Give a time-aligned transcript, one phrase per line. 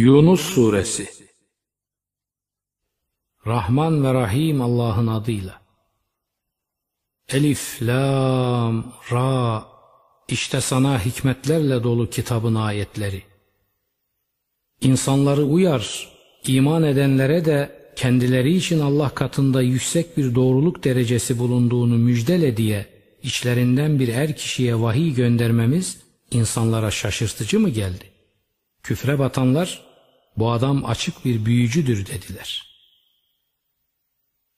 [0.00, 1.08] Yunus Suresi
[3.46, 5.60] Rahman ve Rahim Allah'ın adıyla
[7.28, 9.66] Elif, Lam, Ra
[10.28, 13.22] İşte sana hikmetlerle dolu kitabın ayetleri.
[14.80, 16.08] İnsanları uyar,
[16.46, 22.86] iman edenlere de kendileri için Allah katında yüksek bir doğruluk derecesi bulunduğunu müjdele diye
[23.22, 28.04] içlerinden bir er kişiye vahiy göndermemiz insanlara şaşırtıcı mı geldi?
[28.82, 29.89] Küfre batanlar
[30.40, 32.70] bu adam açık bir büyücüdür dediler.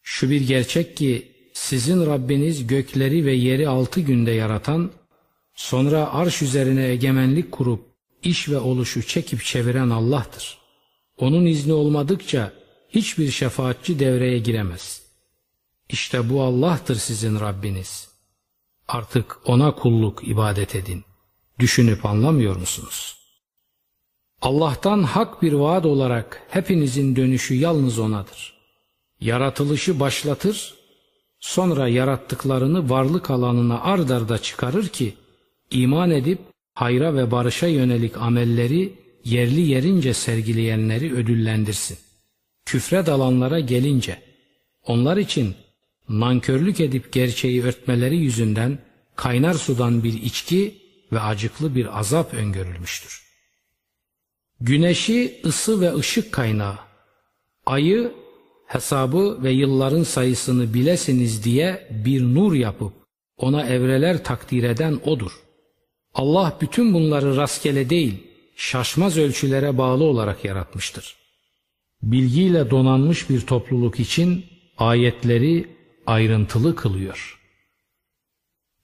[0.03, 4.91] Şu bir gerçek ki sizin Rabbiniz gökleri ve yeri altı günde yaratan,
[5.55, 7.87] sonra arş üzerine egemenlik kurup
[8.23, 10.59] iş ve oluşu çekip çeviren Allah'tır.
[11.17, 12.53] Onun izni olmadıkça
[12.89, 15.03] hiçbir şefaatçi devreye giremez.
[15.89, 18.09] İşte bu Allah'tır sizin Rabbiniz.
[18.89, 21.05] Artık ona kulluk ibadet edin.
[21.59, 23.22] Düşünüp anlamıyor musunuz?
[24.43, 28.55] Allah'tan hak bir vaat olarak hepinizin dönüşü yalnız O'nadır.
[29.21, 30.75] Yaratılışı başlatır,
[31.41, 35.15] sonra yarattıklarını varlık alanına ard arda çıkarır ki,
[35.71, 36.39] iman edip
[36.75, 41.99] hayra ve barışa yönelik amelleri yerli yerince sergileyenleri ödüllendirsin.
[42.65, 44.23] Küfre dalanlara gelince,
[44.87, 45.55] onlar için
[46.09, 48.79] nankörlük edip gerçeği örtmeleri yüzünden
[49.17, 50.75] kaynar sudan bir içki
[51.13, 53.22] ve acıklı bir azap öngörülmüştür.
[54.65, 56.79] Güneşi ısı ve ışık kaynağı,
[57.67, 58.13] ayı
[58.67, 62.93] hesabı ve yılların sayısını bilesiniz diye bir nur yapıp
[63.37, 65.33] ona evreler takdir eden O'dur.
[66.15, 68.15] Allah bütün bunları rastgele değil,
[68.57, 71.17] şaşmaz ölçülere bağlı olarak yaratmıştır.
[72.03, 74.45] Bilgiyle donanmış bir topluluk için
[74.79, 75.69] ayetleri
[76.07, 77.41] ayrıntılı kılıyor.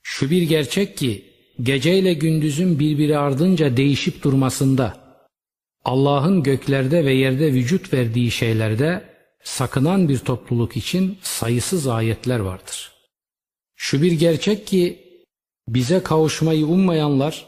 [0.02, 1.24] Şu bir gerçek ki
[1.62, 5.07] geceyle gündüzün birbiri ardınca değişip durmasında,
[5.88, 9.02] Allah'ın göklerde ve yerde vücut verdiği şeylerde
[9.42, 12.92] sakınan bir topluluk için sayısız ayetler vardır.
[13.76, 14.98] Şu bir gerçek ki
[15.68, 17.46] bize kavuşmayı ummayanlar,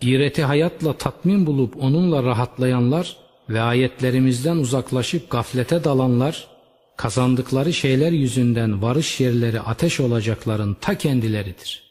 [0.00, 3.16] ireti hayatla tatmin bulup onunla rahatlayanlar
[3.48, 6.48] ve ayetlerimizden uzaklaşıp gaflete dalanlar,
[6.96, 11.82] kazandıkları şeyler yüzünden varış yerleri ateş olacakların ta kendileridir.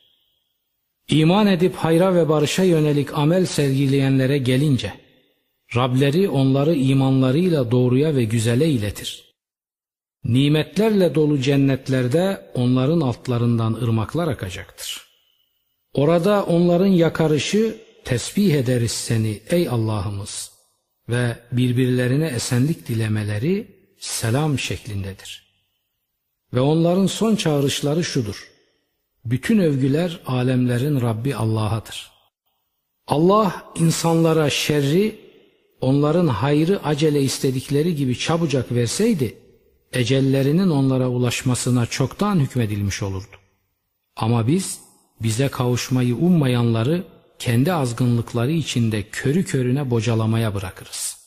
[1.10, 5.05] İman edip hayra ve barışa yönelik amel sergileyenlere gelince,
[5.76, 9.36] Rableri onları imanlarıyla doğruya ve güzele iletir.
[10.24, 15.06] Nimetlerle dolu cennetlerde onların altlarından ırmaklar akacaktır.
[15.94, 20.52] Orada onların yakarışı tesbih ederiz seni ey Allah'ımız
[21.10, 23.68] ve birbirlerine esenlik dilemeleri
[24.00, 25.46] selam şeklindedir.
[26.54, 28.52] Ve onların son çağrışları şudur.
[29.26, 32.12] Bütün övgüler alemlerin Rabbi Allah'adır.
[33.08, 35.25] Allah insanlara şerri
[35.86, 39.38] onların hayrı acele istedikleri gibi çabucak verseydi,
[39.94, 43.36] ecellerinin onlara ulaşmasına çoktan hükmedilmiş olurdu.
[44.16, 44.80] Ama biz,
[45.22, 47.04] bize kavuşmayı ummayanları
[47.40, 51.18] kendi azgınlıkları içinde körü körüne bocalamaya bırakırız.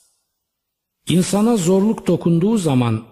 [1.08, 3.04] İnsana zorluk dokunduğu zaman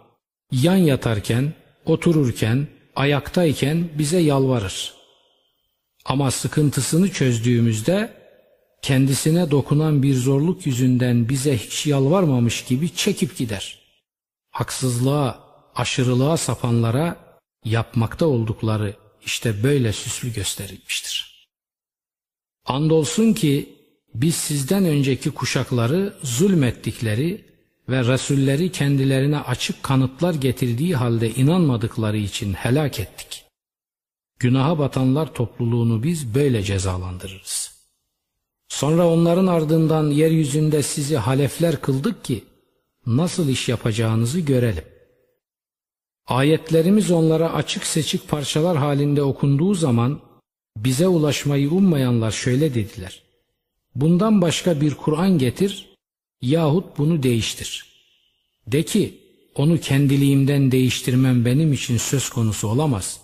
[0.52, 1.52] yan yatarken,
[1.84, 4.94] otururken, ayaktayken bize yalvarır.
[6.04, 8.25] Ama sıkıntısını çözdüğümüzde
[8.82, 13.78] kendisine dokunan bir zorluk yüzünden bize hiç yalvarmamış gibi çekip gider.
[14.50, 15.40] Haksızlığa,
[15.74, 21.48] aşırılığa sapanlara yapmakta oldukları işte böyle süslü gösterilmiştir.
[22.64, 23.76] Andolsun ki
[24.14, 27.44] biz sizden önceki kuşakları zulmettikleri
[27.88, 33.44] ve Resulleri kendilerine açık kanıtlar getirdiği halde inanmadıkları için helak ettik.
[34.38, 37.75] Günaha batanlar topluluğunu biz böyle cezalandırırız.
[38.68, 42.44] Sonra onların ardından yeryüzünde sizi halefler kıldık ki
[43.06, 44.84] nasıl iş yapacağınızı görelim.
[46.26, 50.20] Ayetlerimiz onlara açık seçik parçalar halinde okunduğu zaman
[50.76, 53.22] bize ulaşmayı ummayanlar şöyle dediler.
[53.94, 55.96] Bundan başka bir Kur'an getir
[56.42, 57.86] yahut bunu değiştir.
[58.66, 59.20] De ki
[59.54, 63.20] onu kendiliğimden değiştirmem benim için söz konusu olamaz.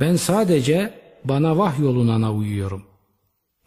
[0.00, 2.93] Ben sadece bana vahyolunana uyuyorum.''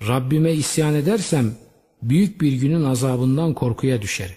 [0.02, 1.56] Rabbime isyan edersem
[2.02, 4.36] büyük bir günün azabından korkuya düşerim.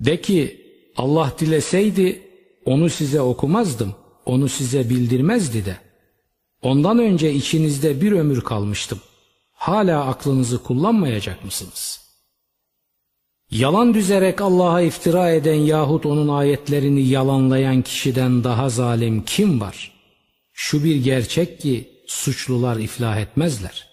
[0.00, 2.22] De ki Allah dileseydi
[2.64, 3.94] onu size okumazdım,
[4.26, 5.76] onu size bildirmezdi de.
[6.62, 9.00] Ondan önce içinizde bir ömür kalmıştım.
[9.52, 12.00] Hala aklınızı kullanmayacak mısınız?
[13.50, 19.92] Yalan düzerek Allah'a iftira eden yahut onun ayetlerini yalanlayan kişiden daha zalim kim var?
[20.52, 23.88] Şu bir gerçek ki suçlular iflah etmezler.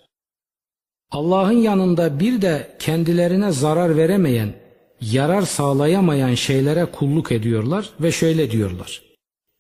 [1.16, 4.54] Allah'ın yanında bir de kendilerine zarar veremeyen
[5.02, 9.02] yarar sağlayamayan şeylere kulluk ediyorlar ve şöyle diyorlar.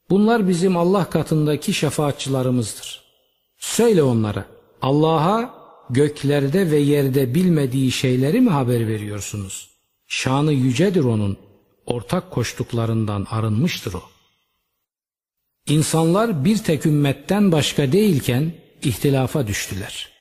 [0.09, 3.01] Bunlar bizim Allah katındaki şefaatçılarımızdır.
[3.57, 4.45] Söyle onlara
[4.81, 5.53] Allah'a
[5.89, 9.69] göklerde ve yerde bilmediği şeyleri mi haber veriyorsunuz?
[10.07, 11.37] Şanı yücedir onun,
[11.85, 14.03] ortak koştuklarından arınmıştır o.
[15.69, 20.14] İnsanlar bir tek ümmetten başka değilken ihtilafa düştüler.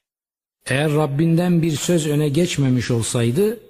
[0.67, 3.61] Eğer Rabbinden bir söz öne geçmemiş olsaydı,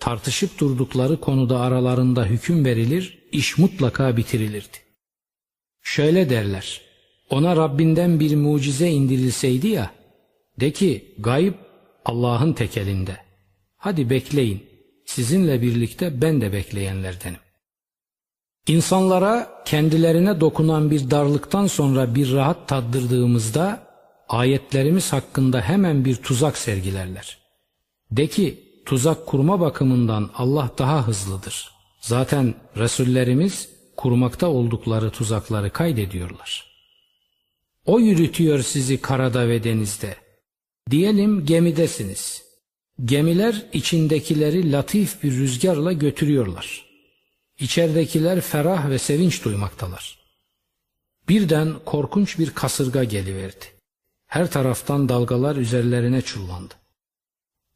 [0.00, 4.76] tartışıp durdukları konuda aralarında hüküm verilir, iş mutlaka bitirilirdi.
[5.82, 6.80] Şöyle derler,
[7.30, 9.90] ona Rabbinden bir mucize indirilseydi ya,
[10.60, 11.54] de ki gayb
[12.04, 13.16] Allah'ın tekelinde.
[13.76, 14.64] Hadi bekleyin,
[15.06, 17.40] sizinle birlikte ben de bekleyenlerdenim.
[18.66, 23.87] İnsanlara kendilerine dokunan bir darlıktan sonra bir rahat tattırdığımızda
[24.28, 27.38] ayetlerimiz hakkında hemen bir tuzak sergilerler.
[28.10, 31.70] De ki tuzak kurma bakımından Allah daha hızlıdır.
[32.00, 36.68] Zaten Resullerimiz kurmakta oldukları tuzakları kaydediyorlar.
[37.86, 40.16] O yürütüyor sizi karada ve denizde.
[40.90, 42.42] Diyelim gemidesiniz.
[43.04, 46.84] Gemiler içindekileri latif bir rüzgarla götürüyorlar.
[47.58, 50.18] İçeridekiler ferah ve sevinç duymaktalar.
[51.28, 53.77] Birden korkunç bir kasırga geliverdi.
[54.28, 56.74] Her taraftan dalgalar üzerlerine çullandı.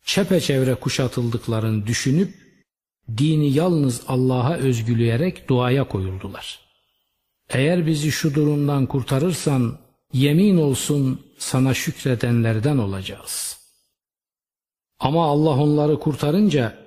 [0.05, 2.35] Çepeçevre kuşatıldıklarını düşünüp
[3.19, 6.61] dini yalnız Allah'a özgüleyerek duaya koyuldular.
[7.51, 9.79] Eğer bizi şu durumdan kurtarırsan
[10.13, 13.59] yemin olsun sana şükredenlerden olacağız.
[15.01, 16.79] Ama Allah onları kurtarınca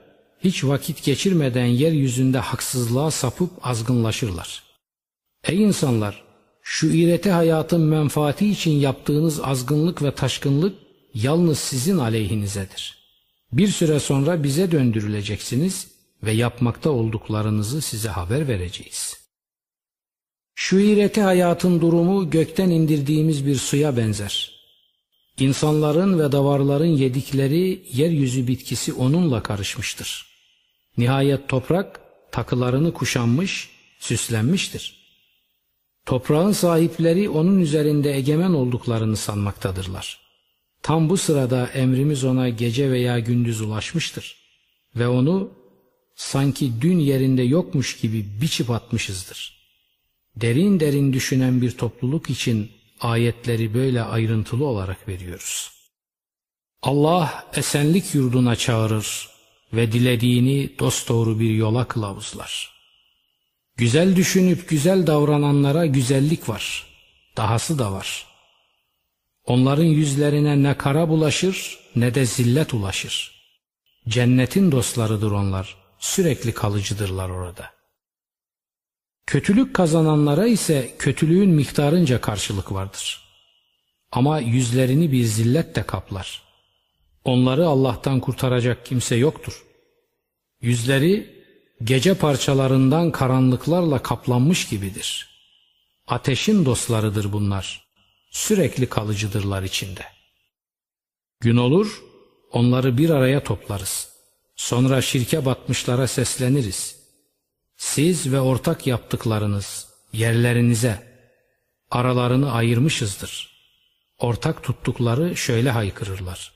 [0.44, 4.64] hiç vakit geçirmeden yeryüzünde haksızlığa sapıp azgınlaşırlar.
[5.44, 6.25] Ey insanlar!
[6.68, 10.76] Şu ireti hayatın menfaati için yaptığınız azgınlık ve taşkınlık
[11.14, 12.98] yalnız sizin aleyhinizedir.
[13.52, 15.88] Bir süre sonra bize döndürüleceksiniz
[16.24, 19.18] ve yapmakta olduklarınızı size haber vereceğiz.
[20.56, 24.52] Şu ireti hayatın durumu gökten indirdiğimiz bir suya benzer.
[25.40, 30.26] İnsanların ve davarların yedikleri yeryüzü bitkisi onunla karışmıştır.
[30.98, 32.00] Nihayet toprak
[32.32, 33.70] takılarını kuşanmış,
[34.00, 34.95] süslenmiştir.
[36.06, 40.20] Toprağın sahipleri onun üzerinde egemen olduklarını sanmaktadırlar.
[40.82, 44.36] Tam bu sırada emrimiz ona gece veya gündüz ulaşmıştır.
[44.96, 45.52] Ve onu
[46.16, 49.56] sanki dün yerinde yokmuş gibi biçip atmışızdır.
[50.36, 52.72] Derin derin düşünen bir topluluk için
[53.02, 55.72] ayetleri böyle ayrıntılı olarak veriyoruz.
[56.82, 59.30] Allah esenlik yurduna çağırır
[59.74, 62.75] ve dilediğini dosdoğru bir yola kılavuzlar.
[63.78, 66.88] Güzel düşünüp güzel davrananlara güzellik var.
[67.38, 68.28] Dahası da var.
[69.46, 73.36] Onların yüzlerine ne kara bulaşır ne de zillet ulaşır.
[74.08, 75.76] Cennetin dostlarıdır onlar.
[76.00, 77.70] Sürekli kalıcıdırlar orada.
[79.26, 83.22] Kötülük kazananlara ise kötülüğün miktarınca karşılık vardır.
[84.12, 86.42] Ama yüzlerini bir zillet de kaplar.
[87.26, 89.64] Onları Allah'tan kurtaracak kimse yoktur.
[90.62, 91.35] Yüzleri
[91.84, 95.30] gece parçalarından karanlıklarla kaplanmış gibidir.
[96.08, 97.86] Ateşin dostlarıdır bunlar.
[98.32, 100.06] Sürekli kalıcıdırlar içinde.
[101.40, 102.04] Gün olur,
[102.52, 104.10] onları bir araya toplarız.
[104.56, 106.96] Sonra şirke batmışlara sesleniriz.
[107.78, 111.16] Siz ve ortak yaptıklarınız yerlerinize
[111.92, 113.56] aralarını ayırmışızdır.
[114.18, 116.54] Ortak tuttukları şöyle haykırırlar.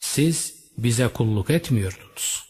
[0.00, 2.47] Siz bize kulluk etmiyordunuz.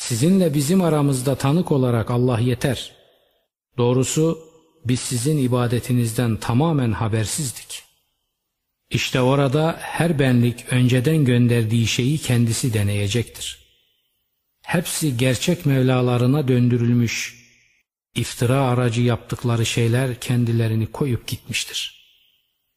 [0.00, 2.92] Sizinle bizim aramızda tanık olarak Allah yeter.
[3.78, 4.38] Doğrusu
[4.84, 7.82] biz sizin ibadetinizden tamamen habersizdik.
[8.90, 13.58] İşte orada her benlik önceden gönderdiği şeyi kendisi deneyecektir.
[14.62, 17.44] Hepsi gerçek Mevlalarına döndürülmüş,
[18.14, 22.04] iftira aracı yaptıkları şeyler kendilerini koyup gitmiştir.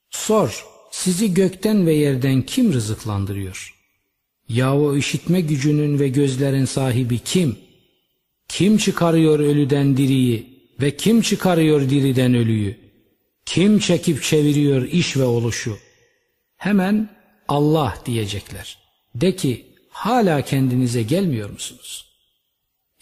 [0.10, 3.73] Sor, sizi gökten ve yerden kim rızıklandırıyor?
[4.54, 7.58] Yahu işitme gücünün ve gözlerin sahibi kim?
[8.48, 12.78] Kim çıkarıyor ölüden diriyi ve kim çıkarıyor diriden ölüyü?
[13.46, 15.78] Kim çekip çeviriyor iş ve oluşu?
[16.58, 17.10] Hemen
[17.48, 18.78] Allah diyecekler.
[19.16, 22.06] De ki hala kendinize gelmiyor musunuz?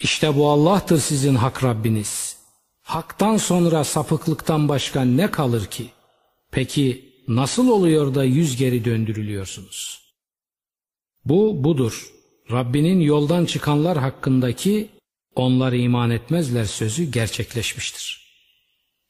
[0.00, 2.36] İşte bu Allah'tır sizin hak Rabbiniz.
[2.82, 5.86] Haktan sonra sapıklıktan başka ne kalır ki?
[6.50, 10.01] Peki nasıl oluyor da yüz geri döndürülüyorsunuz?
[11.24, 12.12] Bu budur.
[12.50, 14.88] Rabbinin yoldan çıkanlar hakkındaki
[15.34, 18.22] onlar iman etmezler sözü gerçekleşmiştir.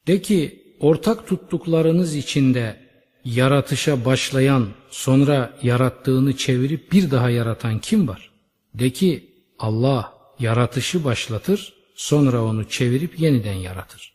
[0.07, 2.81] De ki ortak tuttuklarınız içinde
[3.25, 8.31] yaratışa başlayan sonra yarattığını çevirip bir daha yaratan kim var?
[8.75, 14.13] De ki Allah yaratışı başlatır, sonra onu çevirip yeniden yaratır.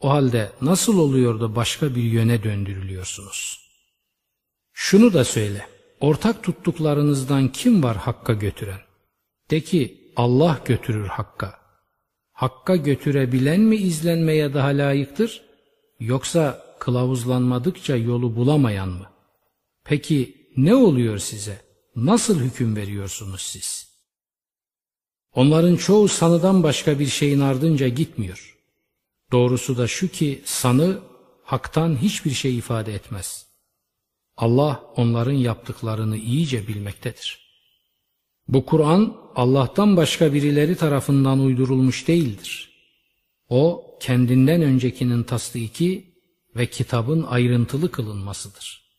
[0.00, 3.60] O halde nasıl oluyor da başka bir yöne döndürülüyorsunuz?
[4.72, 5.66] Şunu da söyle,
[6.00, 8.80] ortak tuttuklarınızdan kim var Hakk'a götüren?
[9.50, 11.60] De ki Allah götürür Hakk'a.
[12.32, 15.42] Hakka götürebilen mi izlenmeye daha layıktır?
[16.00, 19.06] Yoksa kılavuzlanmadıkça yolu bulamayan mı?
[19.84, 21.62] Peki ne oluyor size?
[21.96, 23.90] Nasıl hüküm veriyorsunuz siz?
[25.34, 28.58] Onların çoğu sanıdan başka bir şeyin ardınca gitmiyor.
[29.32, 30.98] Doğrusu da şu ki sanı
[31.44, 33.49] haktan hiçbir şey ifade etmez.
[34.40, 37.38] Allah onların yaptıklarını iyice bilmektedir.
[38.48, 42.70] Bu Kur'an Allah'tan başka birileri tarafından uydurulmuş değildir.
[43.48, 46.14] O kendinden öncekinin tasdiki
[46.56, 48.90] ve kitabın ayrıntılı kılınmasıdır.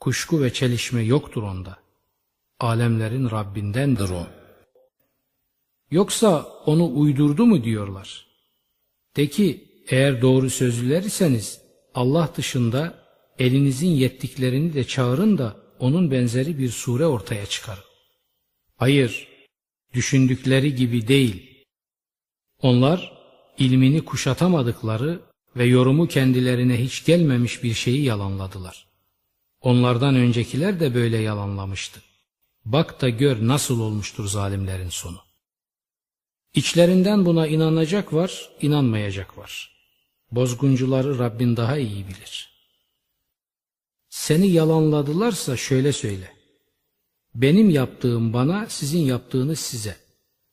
[0.00, 1.78] Kuşku ve çelişme yoktur onda.
[2.60, 4.26] Alemlerin Rabbindendir o.
[5.90, 8.26] Yoksa onu uydurdu mu diyorlar.
[9.16, 11.60] De ki eğer doğru sözlüler iseniz
[11.94, 13.05] Allah dışında
[13.38, 17.84] elinizin yettiklerini de çağırın da onun benzeri bir sure ortaya çıkarın.
[18.76, 19.28] Hayır,
[19.94, 21.64] düşündükleri gibi değil.
[22.62, 23.12] Onlar
[23.58, 25.20] ilmini kuşatamadıkları
[25.56, 28.86] ve yorumu kendilerine hiç gelmemiş bir şeyi yalanladılar.
[29.60, 32.00] Onlardan öncekiler de böyle yalanlamıştı.
[32.64, 35.18] Bak da gör nasıl olmuştur zalimlerin sonu.
[36.54, 39.72] İçlerinden buna inanacak var, inanmayacak var.
[40.30, 42.55] Bozguncuları Rabbin daha iyi bilir.
[44.16, 46.32] Seni yalanladılarsa şöyle söyle.
[47.34, 49.96] Benim yaptığım bana, sizin yaptığınız size.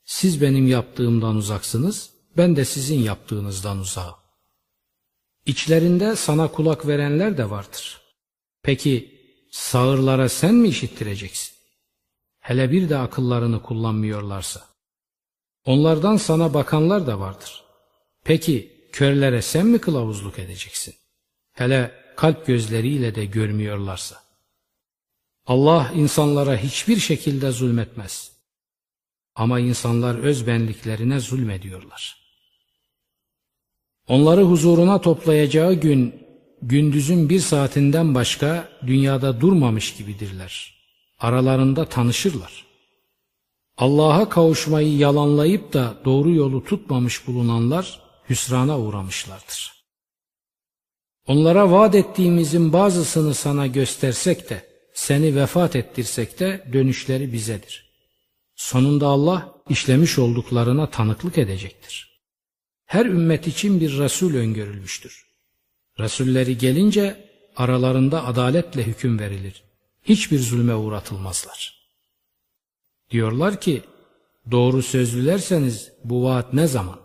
[0.05, 4.15] Siz benim yaptığımdan uzaksınız, ben de sizin yaptığınızdan uzağım.
[5.45, 8.01] İçlerinde sana kulak verenler de vardır.
[8.63, 11.55] Peki sağırlara sen mi işittireceksin?
[12.39, 14.65] Hele bir de akıllarını kullanmıyorlarsa.
[15.65, 17.63] Onlardan sana bakanlar da vardır.
[18.23, 20.95] Peki körlere sen mi kılavuzluk edeceksin?
[21.53, 24.23] Hele kalp gözleriyle de görmüyorlarsa.
[25.45, 28.31] Allah insanlara hiçbir şekilde zulmetmez.
[29.35, 32.17] Ama insanlar öz benliklerine zulmediyorlar.
[34.07, 36.23] Onları huzuruna toplayacağı gün
[36.61, 40.73] gündüzün bir saatinden başka dünyada durmamış gibidirler.
[41.19, 42.65] Aralarında tanışırlar.
[43.77, 49.82] Allah'a kavuşmayı yalanlayıp da doğru yolu tutmamış bulunanlar hüsrana uğramışlardır.
[51.27, 57.93] Onlara vaat ettiğimizin bazısını sana göstersek de seni vefat ettirsek de dönüşleri bizedir.
[58.55, 62.19] Sonunda Allah işlemiş olduklarına tanıklık edecektir.
[62.85, 65.25] Her ümmet için bir Resul öngörülmüştür.
[65.99, 69.63] Resulleri gelince aralarında adaletle hüküm verilir.
[70.03, 71.83] Hiçbir zulme uğratılmazlar.
[73.11, 73.81] Diyorlar ki
[74.51, 76.99] doğru sözlülerseniz bu vaat ne zaman?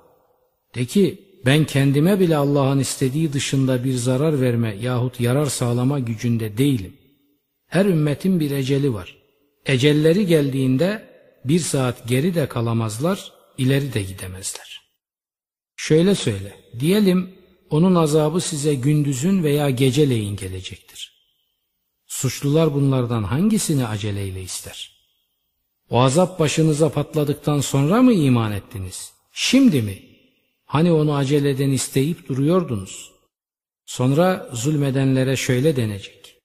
[0.74, 6.58] De ki ben kendime bile Allah'ın istediği dışında bir zarar verme yahut yarar sağlama gücünde
[6.58, 6.96] değilim.
[7.66, 9.16] Her ümmetin bir eceli var.
[9.66, 11.08] Ecelleri geldiğinde
[11.44, 14.80] bir saat geri de kalamazlar, ileri de gidemezler.
[15.76, 17.30] Şöyle söyle, diyelim
[17.70, 21.12] onun azabı size gündüzün veya geceleyin gelecektir.
[22.06, 24.98] Suçlular bunlardan hangisini aceleyle ister?
[25.90, 29.12] O azap başınıza patladıktan sonra mı iman ettiniz?
[29.32, 30.07] Şimdi mi?
[30.68, 33.12] Hani onu aceleden isteyip duruyordunuz?
[33.86, 36.42] Sonra zulmedenlere şöyle denecek.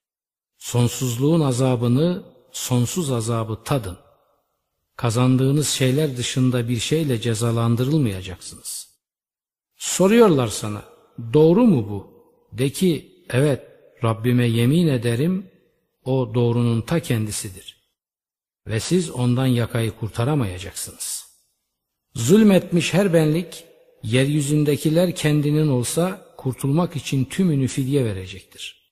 [0.58, 3.98] Sonsuzluğun azabını, sonsuz azabı tadın.
[4.96, 8.88] Kazandığınız şeyler dışında bir şeyle cezalandırılmayacaksınız.
[9.76, 10.84] Soruyorlar sana,
[11.32, 12.24] doğru mu bu?
[12.52, 13.62] De ki, evet
[14.04, 15.50] Rabbime yemin ederim,
[16.04, 17.76] o doğrunun ta kendisidir.
[18.66, 21.26] Ve siz ondan yakayı kurtaramayacaksınız.
[22.14, 23.64] Zulmetmiş her benlik,
[24.04, 28.84] yeryüzündekiler kendinin olsa kurtulmak için tümünü fidye verecektir.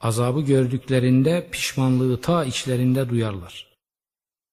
[0.00, 3.66] Azabı gördüklerinde pişmanlığı ta içlerinde duyarlar.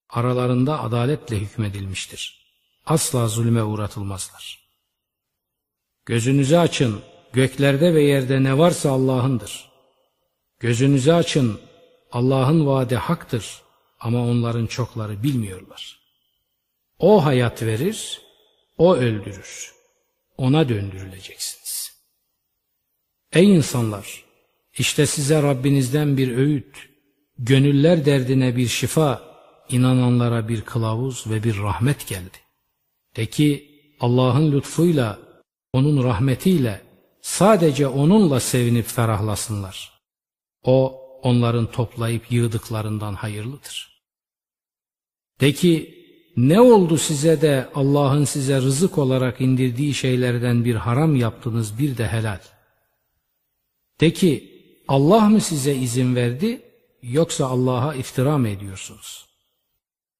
[0.09, 2.47] Aralarında adaletle hükmedilmiştir.
[2.85, 4.67] Asla zulme uğratılmazlar.
[6.05, 7.01] Gözünüzü açın,
[7.33, 9.71] göklerde ve yerde ne varsa Allah'ındır.
[10.59, 11.59] Gözünüzü açın,
[12.11, 13.61] Allah'ın vaadi haktır
[13.99, 15.99] ama onların çokları bilmiyorlar.
[16.99, 18.26] O hayat verir,
[18.77, 19.73] o öldürür.
[20.37, 21.91] Ona döndürüleceksiniz.
[23.33, 24.27] Ey insanlar!
[24.77, 26.89] işte size Rabbinizden bir öğüt,
[27.37, 29.21] gönüller derdine bir şifa,
[29.69, 32.37] inananlara bir kılavuz ve bir rahmet geldi.
[33.15, 35.19] De ki Allah'ın lütfuyla,
[35.73, 36.81] onun rahmetiyle,
[37.21, 40.01] sadece onunla sevinip ferahlasınlar.
[40.63, 44.03] O onların toplayıp yığdıklarından hayırlıdır.
[45.41, 45.96] De ki
[46.37, 52.07] ne oldu size de Allah'ın size rızık olarak indirdiği şeylerden bir haram yaptınız bir de
[52.07, 52.39] helal?
[54.01, 56.61] De ki Allah mı size izin verdi
[57.03, 59.25] yoksa Allah'a iftira mı ediyorsunuz?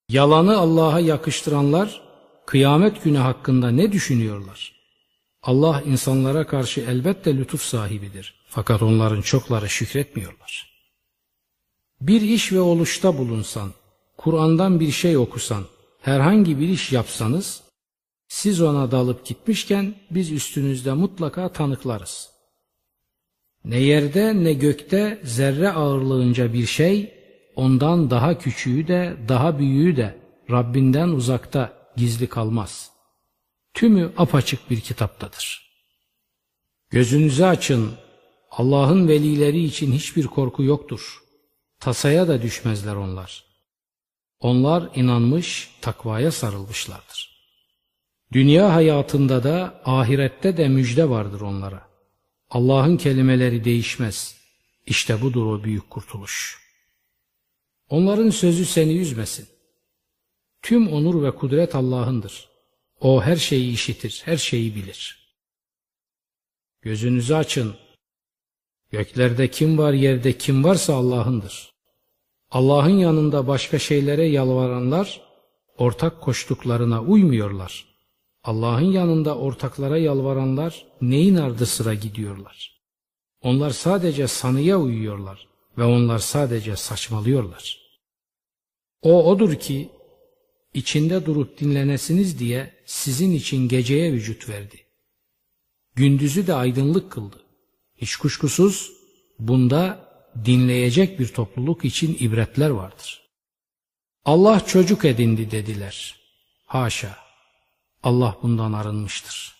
[0.08, 2.02] Yalanı Allah'a yakıştıranlar
[2.46, 4.72] kıyamet günü hakkında ne düşünüyorlar?
[5.42, 8.34] Allah insanlara karşı elbette lütuf sahibidir.
[8.48, 10.68] Fakat onların çokları şükretmiyorlar.
[12.00, 13.72] Bir iş ve oluşta bulunsan,
[14.16, 15.64] Kur'an'dan bir şey okusan,
[16.00, 17.62] herhangi bir iş yapsanız,
[18.28, 22.30] siz ona dalıp gitmişken biz üstünüzde mutlaka tanıklarız.
[23.64, 27.14] Ne yerde ne gökte zerre ağırlığınca bir şey,
[27.56, 30.18] ondan daha küçüğü de daha büyüğü de
[30.50, 32.90] Rabbinden uzakta gizli kalmaz.
[33.74, 35.68] Tümü apaçık bir kitaptadır.
[36.90, 37.92] Gözünüzü açın,
[38.50, 41.22] Allah'ın velileri için hiçbir korku yoktur.
[41.80, 43.47] Tasaya da düşmezler onlar.
[44.40, 47.38] Onlar inanmış, takvaya sarılmışlardır.
[48.32, 51.88] Dünya hayatında da ahirette de müjde vardır onlara.
[52.50, 54.38] Allah'ın kelimeleri değişmez.
[54.86, 56.62] İşte budur o büyük kurtuluş.
[57.88, 59.48] Onların sözü seni üzmesin.
[60.62, 62.48] Tüm onur ve kudret Allah'ındır.
[63.00, 65.28] O her şeyi işitir, her şeyi bilir.
[66.82, 67.76] Gözünüzü açın.
[68.90, 71.70] Göklerde kim var, yerde kim varsa Allah'ındır.
[72.50, 75.20] Allah'ın yanında başka şeylere yalvaranlar,
[75.78, 77.86] ortak koştuklarına uymuyorlar.
[78.44, 82.80] Allah'ın yanında ortaklara yalvaranlar neyin ardı sıra gidiyorlar.
[83.42, 87.80] Onlar sadece sanıya uyuyorlar ve onlar sadece saçmalıyorlar.
[89.02, 89.90] O odur ki
[90.74, 94.80] içinde durup dinlenesiniz diye sizin için geceye vücut verdi.
[95.94, 97.36] Gündüzü de aydınlık kıldı.
[97.96, 98.92] Hiç kuşkusuz
[99.38, 100.07] bunda
[100.44, 103.22] dinleyecek bir topluluk için ibretler vardır.
[104.24, 106.16] Allah çocuk edindi dediler.
[106.66, 107.18] Haşa.
[108.02, 109.54] Allah bundan arınmıştır.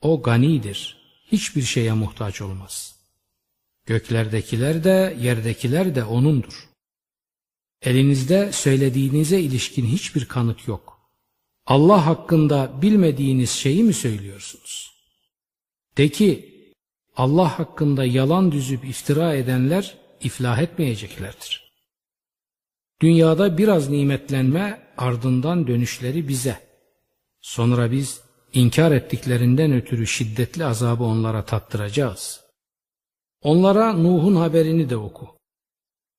[0.00, 1.02] O ganidir.
[1.32, 2.96] Hiçbir şeye muhtaç olmaz.
[3.86, 6.68] Göklerdekiler de yerdekiler de O'nundur.
[7.82, 11.00] Elinizde söylediğinize ilişkin hiçbir kanıt yok.
[11.66, 14.92] Allah hakkında bilmediğiniz şeyi mi söylüyorsunuz?
[15.96, 16.51] De ki
[17.16, 21.72] Allah hakkında yalan düzüp iftira edenler iflah etmeyeceklerdir.
[23.00, 26.58] Dünyada biraz nimetlenme ardından dönüşleri bize.
[27.40, 28.20] Sonra biz
[28.52, 32.40] inkar ettiklerinden ötürü şiddetli azabı onlara tattıracağız.
[33.42, 35.28] Onlara Nuh'un haberini de oku.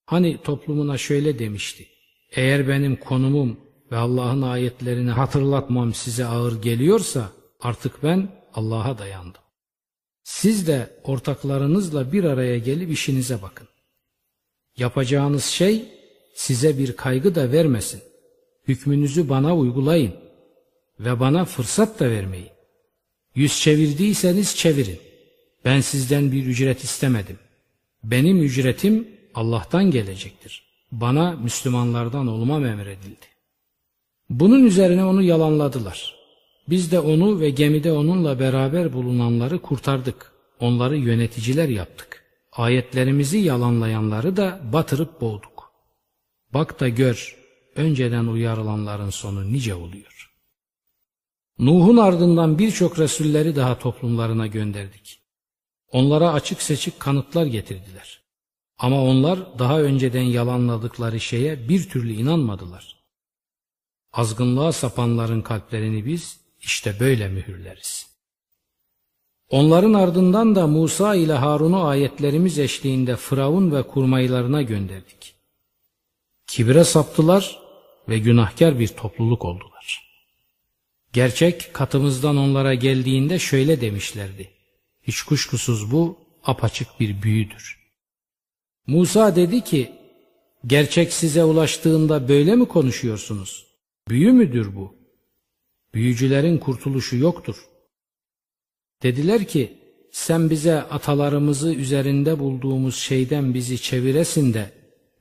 [0.05, 1.87] Hani toplumuna şöyle demişti.
[2.31, 3.59] Eğer benim konumum
[3.91, 9.42] ve Allah'ın ayetlerini hatırlatmam size ağır geliyorsa artık ben Allah'a dayandım.
[10.23, 13.67] Siz de ortaklarınızla bir araya gelip işinize bakın.
[14.77, 15.85] Yapacağınız şey
[16.35, 18.01] size bir kaygı da vermesin.
[18.67, 20.13] Hükmünüzü bana uygulayın
[20.99, 22.49] ve bana fırsat da vermeyin.
[23.35, 24.99] Yüz çevirdiyseniz çevirin.
[25.65, 27.39] Ben sizden bir ücret istemedim.
[28.03, 30.63] Benim ücretim Allah'tan gelecektir.
[30.91, 33.25] Bana Müslümanlardan olmam emredildi.
[34.29, 36.22] Bunun üzerine onu yalanladılar.
[36.69, 40.31] Biz de onu ve gemide onunla beraber bulunanları kurtardık.
[40.59, 42.23] Onları yöneticiler yaptık.
[42.51, 45.71] Ayetlerimizi yalanlayanları da batırıp boğduk.
[46.53, 47.37] Bak da gör,
[47.75, 50.31] önceden uyarılanların sonu nice oluyor.
[51.59, 55.19] Nuh'un ardından birçok Resulleri daha toplumlarına gönderdik.
[55.91, 58.21] Onlara açık seçik kanıtlar getirdiler.
[58.77, 63.03] Ama onlar daha önceden yalanladıkları şeye bir türlü inanmadılar.
[64.13, 68.07] Azgınlığa sapanların kalplerini biz işte böyle mühürleriz.
[69.49, 75.35] Onların ardından da Musa ile Harun'u ayetlerimiz eşliğinde Firavun ve kurmaylarına gönderdik.
[76.47, 77.59] Kibre saptılar
[78.09, 80.09] ve günahkar bir topluluk oldular.
[81.13, 84.49] Gerçek katımızdan onlara geldiğinde şöyle demişlerdi.
[85.01, 87.79] Hiç kuşkusuz bu apaçık bir büyüdür.
[88.87, 89.91] Musa dedi ki,
[90.65, 93.65] gerçek size ulaştığında böyle mi konuşuyorsunuz?
[94.07, 95.02] Büyü müdür bu?
[95.93, 97.55] Büyücülerin kurtuluşu yoktur.
[99.03, 99.73] Dediler ki,
[100.11, 104.71] sen bize atalarımızı üzerinde bulduğumuz şeyden bizi çeviresin de,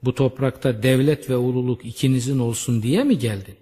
[0.03, 3.57] bu toprakta devlet ve ululuk ikinizin olsun diye mi geldin?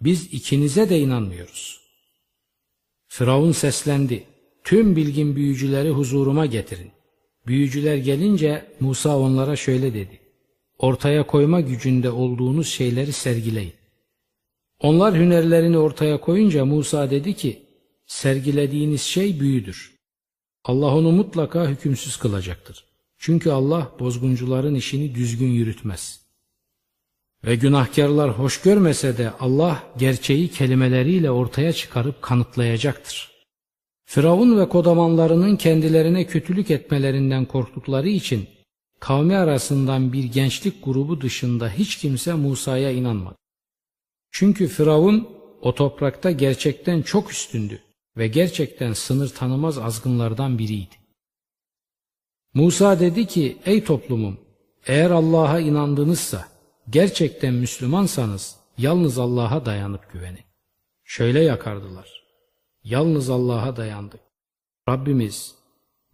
[0.00, 1.80] Biz ikinize de inanmıyoruz.
[3.08, 4.24] Firavun seslendi.
[4.64, 6.90] Tüm bilgin büyücüleri huzuruma getirin.
[7.46, 10.20] Büyücüler gelince Musa onlara şöyle dedi.
[10.78, 13.72] Ortaya koyma gücünde olduğunuz şeyleri sergileyin.
[14.80, 17.62] Onlar hünerlerini ortaya koyunca Musa dedi ki,
[18.06, 19.96] sergilediğiniz şey büyüdür.
[20.64, 22.84] Allah onu mutlaka hükümsüz kılacaktır.
[23.18, 26.26] Çünkü Allah bozguncuların işini düzgün yürütmez.
[27.44, 33.30] Ve günahkarlar hoş görmese de Allah gerçeği kelimeleriyle ortaya çıkarıp kanıtlayacaktır.
[34.04, 38.48] Firavun ve kodamanlarının kendilerine kötülük etmelerinden korktukları için
[39.00, 43.36] kavmi arasından bir gençlik grubu dışında hiç kimse Musa'ya inanmadı.
[44.38, 45.28] Çünkü Firavun
[45.62, 47.82] o toprakta gerçekten çok üstündü
[48.16, 50.94] ve gerçekten sınır tanımaz azgınlardan biriydi.
[52.54, 54.38] Musa dedi ki ey toplumum
[54.86, 56.48] eğer Allah'a inandınızsa
[56.90, 60.44] gerçekten Müslümansanız yalnız Allah'a dayanıp güvenin.
[61.04, 62.22] Şöyle yakardılar.
[62.84, 64.20] Yalnız Allah'a dayandık.
[64.88, 65.54] Rabbimiz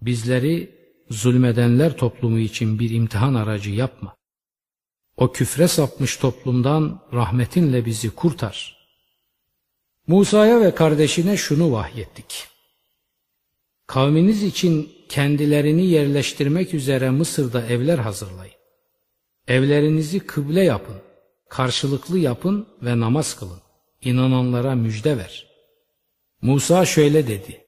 [0.02, 0.70] bizleri
[1.10, 4.16] zulmedenler toplumu için bir imtihan aracı yapma.
[5.16, 8.82] O küfre sapmış toplumdan rahmetinle bizi kurtar.
[10.06, 12.48] Musa'ya ve kardeşine şunu vahyettik.
[13.86, 18.54] Kavminiz için kendilerini yerleştirmek üzere Mısır'da evler hazırlayın.
[19.48, 20.96] Evlerinizi kıble yapın,
[21.48, 23.60] karşılıklı yapın ve namaz kılın.
[24.02, 25.46] İnananlara müjde ver.
[26.42, 27.66] Musa şöyle dedi.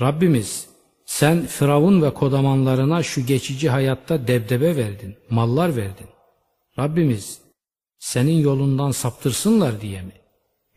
[0.00, 0.66] Rabbimiz
[1.06, 6.13] sen Firavun ve kodamanlarına şu geçici hayatta debdebe verdin, mallar verdin.
[6.78, 7.40] Rabbimiz
[7.98, 10.12] senin yolundan saptırsınlar diye mi?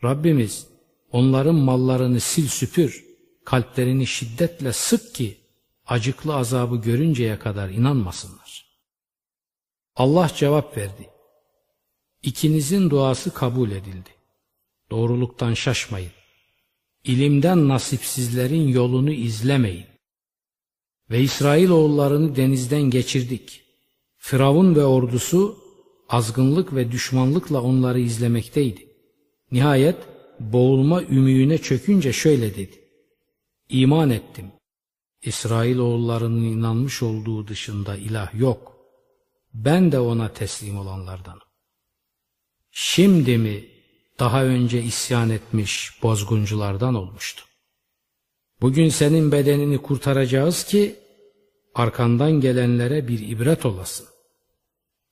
[0.04, 0.66] Rabbimiz
[1.12, 3.04] onların mallarını sil süpür,
[3.44, 5.36] kalplerini şiddetle sık ki
[5.86, 8.68] acıklı azabı görünceye kadar inanmasınlar.
[9.96, 11.10] Allah cevap verdi.
[12.22, 14.10] İkinizin duası kabul edildi.
[14.90, 16.12] Doğruluktan şaşmayın.
[17.04, 19.86] İlimden nasipsizlerin yolunu izlemeyin.
[21.10, 23.62] Ve İsrail oğullarını denizden geçirdik.
[24.16, 25.67] Firavun ve ordusu
[26.08, 28.88] azgınlık ve düşmanlıkla onları izlemekteydi.
[29.52, 29.96] Nihayet
[30.40, 32.84] boğulma ümüğüne çökünce şöyle dedi.
[33.68, 34.46] İman ettim.
[35.22, 38.76] İsrail oğullarının inanmış olduğu dışında ilah yok.
[39.54, 41.48] Ben de ona teslim olanlardanım.
[42.70, 43.64] Şimdi mi
[44.18, 47.44] daha önce isyan etmiş bozgunculardan olmuştu.
[48.60, 50.96] Bugün senin bedenini kurtaracağız ki
[51.74, 54.07] arkandan gelenlere bir ibret olasın.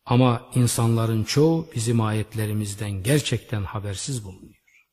[0.07, 4.87] Ama insanların çoğu bizim ayetlerimizden gerçekten habersiz bulunuyor.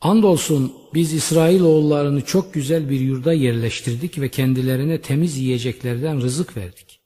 [0.00, 7.00] Andolsun biz İsrail oğullarını çok güzel bir yurda yerleştirdik ve kendilerine temiz yiyeceklerden rızık verdik.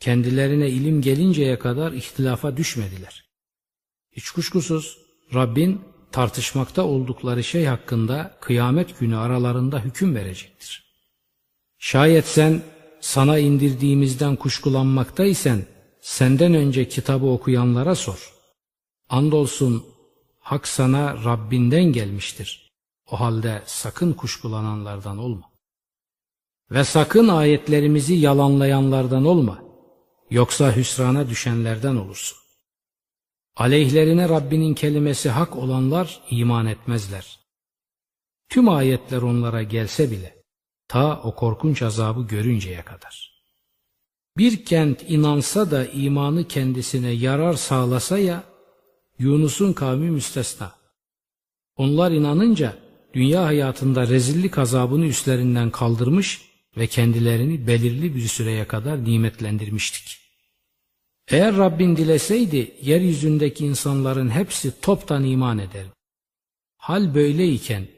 [0.00, 3.30] Kendilerine ilim gelinceye kadar ihtilafa düşmediler.
[4.12, 4.98] Hiç kuşkusuz
[5.34, 5.80] Rabbin
[6.12, 10.94] tartışmakta oldukları şey hakkında kıyamet günü aralarında hüküm verecektir.
[11.78, 12.62] Şayet sen
[13.00, 15.66] sana indirdiğimizden kuşkulanmaktaysen
[16.00, 18.34] senden önce kitabı okuyanlara sor.
[19.08, 19.86] Andolsun
[20.38, 22.70] hak sana Rabbinden gelmiştir.
[23.10, 25.50] O halde sakın kuşkulananlardan olma.
[26.70, 29.62] Ve sakın ayetlerimizi yalanlayanlardan olma.
[30.30, 32.38] Yoksa hüsrana düşenlerden olursun.
[33.56, 37.40] Aleyhlerine Rabbinin kelimesi hak olanlar iman etmezler.
[38.48, 40.42] Tüm ayetler onlara gelse bile
[40.88, 43.29] ta o korkunç azabı görünceye kadar.
[44.40, 48.44] Bir kent inansa da imanı kendisine yarar sağlasa ya
[49.18, 50.72] Yunus'un kavmi müstesna.
[51.76, 52.78] Onlar inanınca
[53.14, 56.42] dünya hayatında rezillik azabını üstlerinden kaldırmış
[56.76, 60.18] ve kendilerini belirli bir süreye kadar nimetlendirmiştik.
[61.28, 65.86] Eğer Rabbin dileseydi yeryüzündeki insanların hepsi toptan iman eder.
[66.76, 67.88] Hal böyleyken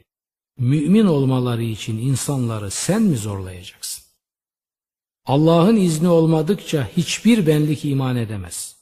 [0.58, 4.01] mümin olmaları için insanları sen mi zorlayacaksın?
[5.26, 8.76] Allah'ın izni olmadıkça hiçbir benlik iman edemez.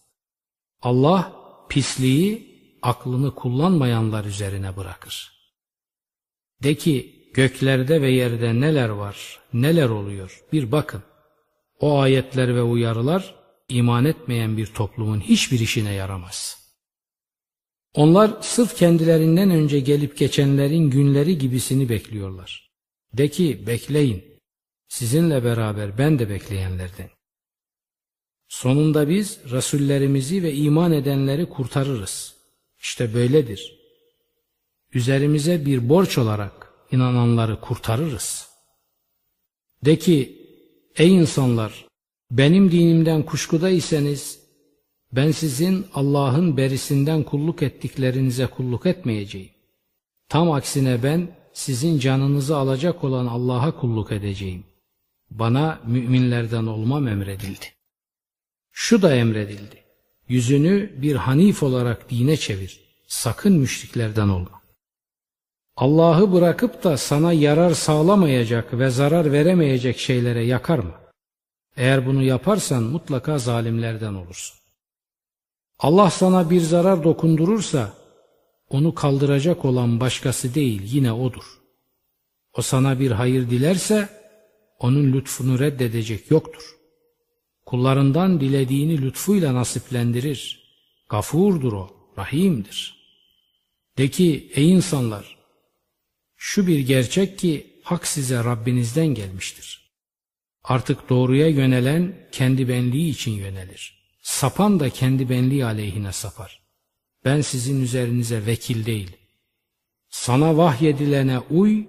[0.82, 1.32] Allah
[1.68, 2.50] pisliği
[2.82, 5.32] aklını kullanmayanlar üzerine bırakır.
[6.62, 11.02] De ki göklerde ve yerde neler var, neler oluyor bir bakın.
[11.80, 13.34] O ayetler ve uyarılar
[13.68, 16.60] iman etmeyen bir toplumun hiçbir işine yaramaz.
[17.94, 22.70] Onlar sırf kendilerinden önce gelip geçenlerin günleri gibisini bekliyorlar.
[23.12, 24.24] De ki bekleyin,
[24.90, 27.10] sizinle beraber ben de bekleyenlerden.
[28.48, 32.34] Sonunda biz Resullerimizi ve iman edenleri kurtarırız.
[32.80, 33.80] İşte böyledir.
[34.94, 38.48] Üzerimize bir borç olarak inananları kurtarırız.
[39.84, 40.46] De ki,
[40.96, 41.86] ey insanlar,
[42.30, 44.40] benim dinimden kuşkudaysanız,
[45.12, 49.50] ben sizin Allah'ın berisinden kulluk ettiklerinize kulluk etmeyeceğim.
[50.28, 54.64] Tam aksine ben sizin canınızı alacak olan Allah'a kulluk edeceğim.
[55.30, 57.66] Bana müminlerden olmam emredildi.
[58.72, 59.84] Şu da emredildi.
[60.28, 62.80] Yüzünü bir hanif olarak dine çevir.
[63.08, 64.60] Sakın müşriklerden olma.
[65.76, 71.00] Allah'ı bırakıp da sana yarar sağlamayacak ve zarar veremeyecek şeylere yakarma.
[71.76, 74.60] Eğer bunu yaparsan mutlaka zalimlerden olursun.
[75.78, 77.92] Allah sana bir zarar dokundurursa
[78.70, 81.60] onu kaldıracak olan başkası değil yine odur.
[82.52, 84.19] O sana bir hayır dilerse
[84.80, 86.76] onun lütfunu reddedecek yoktur.
[87.66, 90.60] Kullarından dilediğini lütfuyla nasiplendirir.
[91.08, 93.00] Gafurdur o, rahimdir.
[93.98, 95.38] De ki ey insanlar,
[96.36, 99.90] şu bir gerçek ki hak size Rabbinizden gelmiştir.
[100.64, 104.00] Artık doğruya yönelen kendi benliği için yönelir.
[104.22, 106.60] Sapan da kendi benliği aleyhine sapar.
[107.24, 109.10] Ben sizin üzerinize vekil değil.
[110.10, 111.84] Sana vahyedilene uy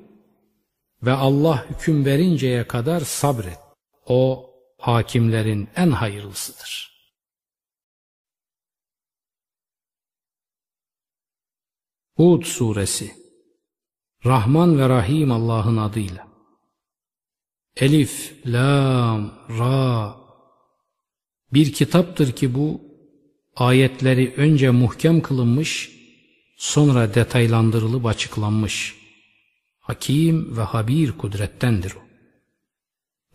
[1.03, 3.59] ve Allah hüküm verinceye kadar sabret.
[4.05, 6.91] O hakimlerin en hayırlısıdır.
[12.15, 13.15] Hud Suresi
[14.25, 16.27] Rahman ve Rahim Allah'ın adıyla
[17.75, 20.15] Elif, Lam, Ra
[21.53, 22.81] Bir kitaptır ki bu
[23.55, 25.91] ayetleri önce muhkem kılınmış
[26.57, 29.00] sonra detaylandırılıp açıklanmış.
[29.91, 31.99] Hakim ve habir kudrettendir o.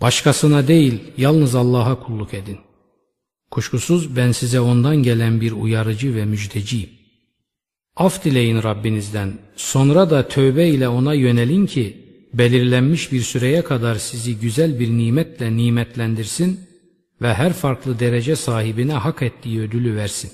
[0.01, 2.59] Başkasına değil yalnız Allah'a kulluk edin.
[3.51, 6.91] Kuşkusuz ben size ondan gelen bir uyarıcı ve müjdeciyim.
[7.97, 11.97] Af dileyin Rabbinizden, sonra da tövbe ile ona yönelin ki,
[12.35, 16.61] belirlenmiş bir süreye kadar sizi güzel bir nimetle nimetlendirsin
[17.23, 20.33] ve her farklı derece sahibine hak ettiği ödülü versin.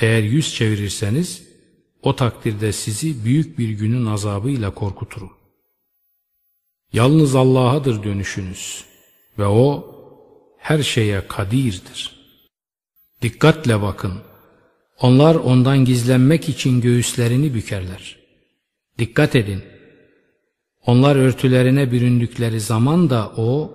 [0.00, 1.42] Eğer yüz çevirirseniz,
[2.06, 5.30] o takdirde sizi büyük bir günün azabıyla korkuturum.
[6.92, 8.84] Yalnız Allah'adır dönüşünüz
[9.38, 9.94] ve O
[10.58, 12.16] her şeye kadirdir.
[13.22, 14.12] Dikkatle bakın.
[15.00, 18.18] Onlar ondan gizlenmek için göğüslerini bükerler.
[18.98, 19.62] Dikkat edin.
[20.86, 23.74] Onlar örtülerine büründükleri zaman da O,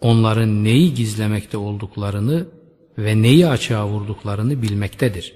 [0.00, 2.46] onların neyi gizlemekte olduklarını
[2.98, 5.34] ve neyi açığa vurduklarını bilmektedir.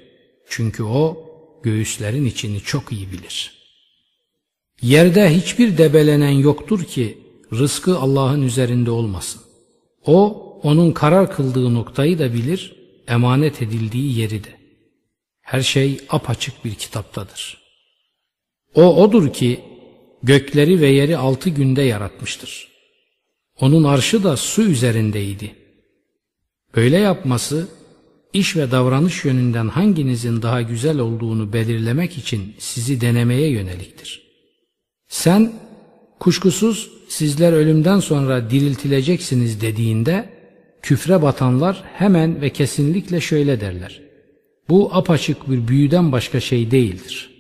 [0.49, 1.28] Çünkü O,
[1.63, 3.59] göğüslerin içini çok iyi bilir.''
[4.83, 7.19] Yerde hiçbir debelenen yoktur ki
[7.53, 9.43] rızkı Allah'ın üzerinde olmasın.
[10.07, 12.77] O, onun karar kıldığı noktayı da bilir,
[13.09, 14.59] emanet edildiği yeri de.
[15.41, 17.59] Her şey apaçık bir kitaptadır.
[18.75, 19.61] O odur ki
[20.23, 22.69] gökleri ve yeri altı günde yaratmıştır.
[23.61, 25.55] Onun arşı da su üzerindeydi.
[26.77, 27.69] Böyle yapması,
[28.33, 34.29] iş ve davranış yönünden hanginizin daha güzel olduğunu belirlemek için sizi denemeye yöneliktir.''
[35.09, 35.53] Sen
[36.21, 40.29] kuşkusuz sizler ölümden sonra diriltileceksiniz dediğinde
[40.83, 44.01] küfre batanlar hemen ve kesinlikle şöyle derler.
[44.69, 47.31] Bu apaçık bir büyüden başka şey değildir.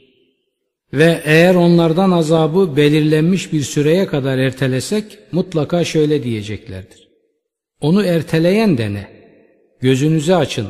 [0.92, 7.08] Ve eğer onlardan azabı belirlenmiş bir süreye kadar ertelesek mutlaka şöyle diyeceklerdir.
[7.80, 9.08] Onu erteleyen de ne?
[9.80, 10.68] Gözünüzü açın.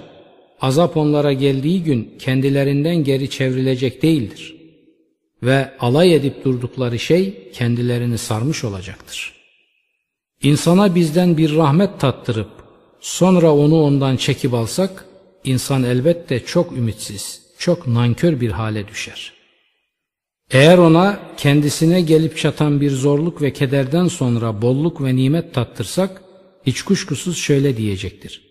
[0.60, 4.56] Azap onlara geldiği gün kendilerinden geri çevrilecek değildir
[5.42, 9.34] ve alay edip durdukları şey kendilerini sarmış olacaktır.
[10.42, 12.50] İnsana bizden bir rahmet tattırıp
[13.00, 15.04] sonra onu ondan çekip alsak
[15.44, 19.32] insan elbette çok ümitsiz, çok nankör bir hale düşer.
[20.50, 26.22] Eğer ona kendisine gelip çatan bir zorluk ve kederden sonra bolluk ve nimet tattırsak
[26.66, 28.47] hiç kuşkusuz şöyle diyecektir.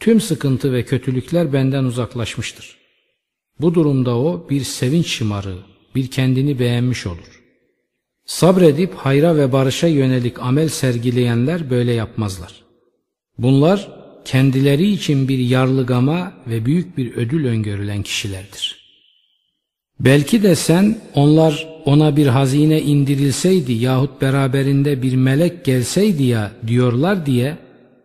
[0.00, 2.76] Tüm sıkıntı ve kötülükler benden uzaklaşmıştır.
[3.60, 5.58] Bu durumda o bir sevinç şımarığı,
[5.94, 7.42] bir kendini beğenmiş olur.
[8.26, 12.54] Sabredip hayra ve barışa yönelik amel sergileyenler böyle yapmazlar.
[13.38, 13.88] Bunlar
[14.24, 18.80] kendileri için bir yarlıgama ve büyük bir ödül öngörülen kişilerdir.
[20.00, 27.26] Belki de sen onlar ona bir hazine indirilseydi yahut beraberinde bir melek gelseydi ya diyorlar
[27.26, 27.56] diye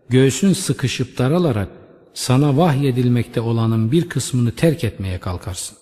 [0.10, 1.85] göğsün sıkışıp daralarak
[2.16, 5.78] sana vahyedilmekte olanın bir kısmını terk etmeye kalkarsın.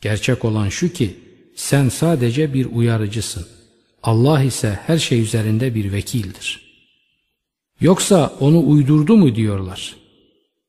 [0.00, 1.16] Gerçek olan şu ki
[1.56, 3.46] sen sadece bir uyarıcısın.
[4.02, 6.72] Allah ise her şey üzerinde bir vekildir.
[7.80, 9.96] Yoksa onu uydurdu mu diyorlar.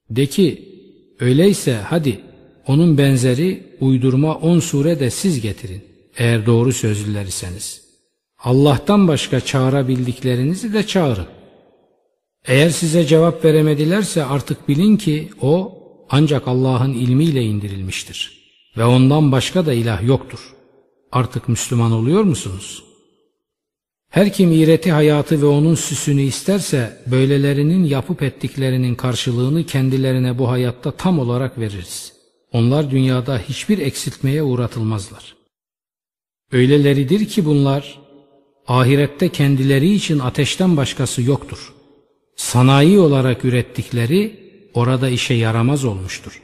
[0.09, 0.69] De ki
[1.19, 2.19] öyleyse hadi
[2.67, 5.83] onun benzeri uydurma on sure de siz getirin
[6.17, 7.83] eğer doğru sözlüler iseniz.
[8.39, 11.27] Allah'tan başka çağırabildiklerinizi de çağırın.
[12.45, 15.79] Eğer size cevap veremedilerse artık bilin ki o
[16.09, 18.43] ancak Allah'ın ilmiyle indirilmiştir.''
[18.77, 20.53] ve ondan başka da ilah yoktur.
[21.11, 22.83] Artık Müslüman oluyor musunuz?
[24.09, 30.91] Her kim iğreti hayatı ve onun süsünü isterse böylelerinin yapıp ettiklerinin karşılığını kendilerine bu hayatta
[30.91, 32.13] tam olarak veririz.
[32.51, 35.35] Onlar dünyada hiçbir eksiltmeye uğratılmazlar.
[36.51, 37.99] Öyleleridir ki bunlar
[38.67, 41.73] ahirette kendileri için ateşten başkası yoktur.
[42.35, 44.39] Sanayi olarak ürettikleri
[44.73, 46.41] orada işe yaramaz olmuştur.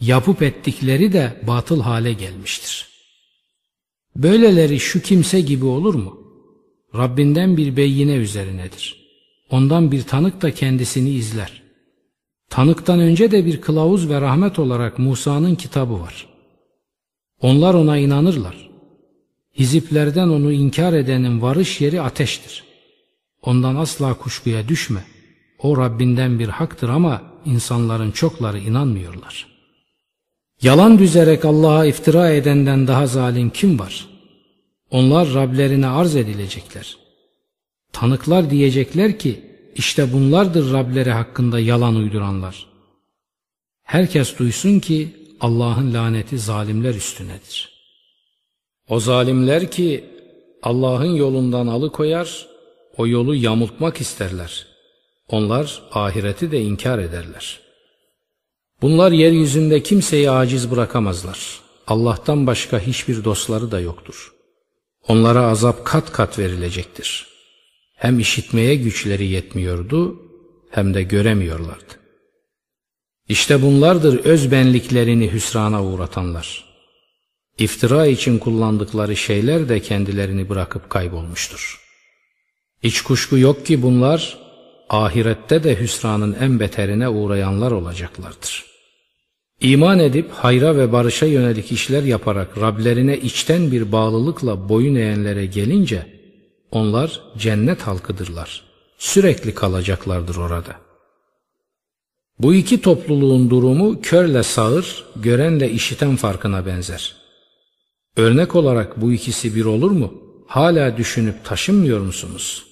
[0.00, 2.88] Yapıp ettikleri de batıl hale gelmiştir.
[4.16, 6.20] Böyleleri şu kimse gibi olur mu?
[6.94, 9.00] Rabbinden bir beyine üzerinedir.
[9.50, 11.62] Ondan bir tanık da kendisini izler.
[12.50, 16.26] Tanıktan önce de bir kılavuz ve rahmet olarak Musa'nın kitabı var.
[17.40, 18.70] Onlar ona inanırlar.
[19.58, 22.69] Hiziplerden onu inkar edenin varış yeri ateştir.
[23.42, 25.04] Ondan asla kuşkuya düşme.
[25.58, 29.46] O Rabbinden bir haktır ama insanların çokları inanmıyorlar.
[30.62, 34.08] Yalan düzerek Allah'a iftira edenden daha zalim kim var?
[34.90, 36.96] Onlar Rablerine arz edilecekler.
[37.92, 39.40] Tanıklar diyecekler ki
[39.74, 42.66] işte bunlardır Rableri hakkında yalan uyduranlar.
[43.82, 45.08] Herkes duysun ki
[45.40, 47.80] Allah'ın laneti zalimler üstünedir.
[48.88, 50.04] O zalimler ki
[50.62, 52.46] Allah'ın yolundan alıkoyar,
[53.00, 54.66] o yolu yamultmak isterler.
[55.28, 57.60] Onlar ahireti de inkar ederler.
[58.82, 61.60] Bunlar yeryüzünde kimseyi aciz bırakamazlar.
[61.86, 64.32] Allah'tan başka hiçbir dostları da yoktur.
[65.08, 67.26] Onlara azap kat kat verilecektir.
[67.94, 70.22] Hem işitmeye güçleri yetmiyordu
[70.70, 71.92] hem de göremiyorlardı.
[73.28, 76.64] İşte bunlardır öz benliklerini hüsrana uğratanlar.
[77.58, 81.89] İftira için kullandıkları şeyler de kendilerini bırakıp kaybolmuştur.
[82.82, 84.38] Hiç kuşku yok ki bunlar
[84.88, 88.64] ahirette de hüsranın en beterine uğrayanlar olacaklardır.
[89.60, 96.06] İman edip hayra ve barışa yönelik işler yaparak Rablerine içten bir bağlılıkla boyun eğenlere gelince
[96.70, 98.62] onlar cennet halkıdırlar.
[98.98, 100.76] Sürekli kalacaklardır orada.
[102.38, 107.16] Bu iki topluluğun durumu körle sağır, görenle işiten farkına benzer.
[108.16, 110.14] Örnek olarak bu ikisi bir olur mu?
[110.46, 112.69] Hala düşünüp taşınmıyor musunuz?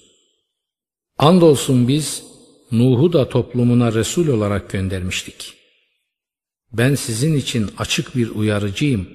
[1.19, 2.23] Andolsun biz
[2.73, 5.55] Nuh'u da toplumuna Resul olarak göndermiştik.
[6.73, 9.09] Ben sizin için açık bir uyarıcıyım.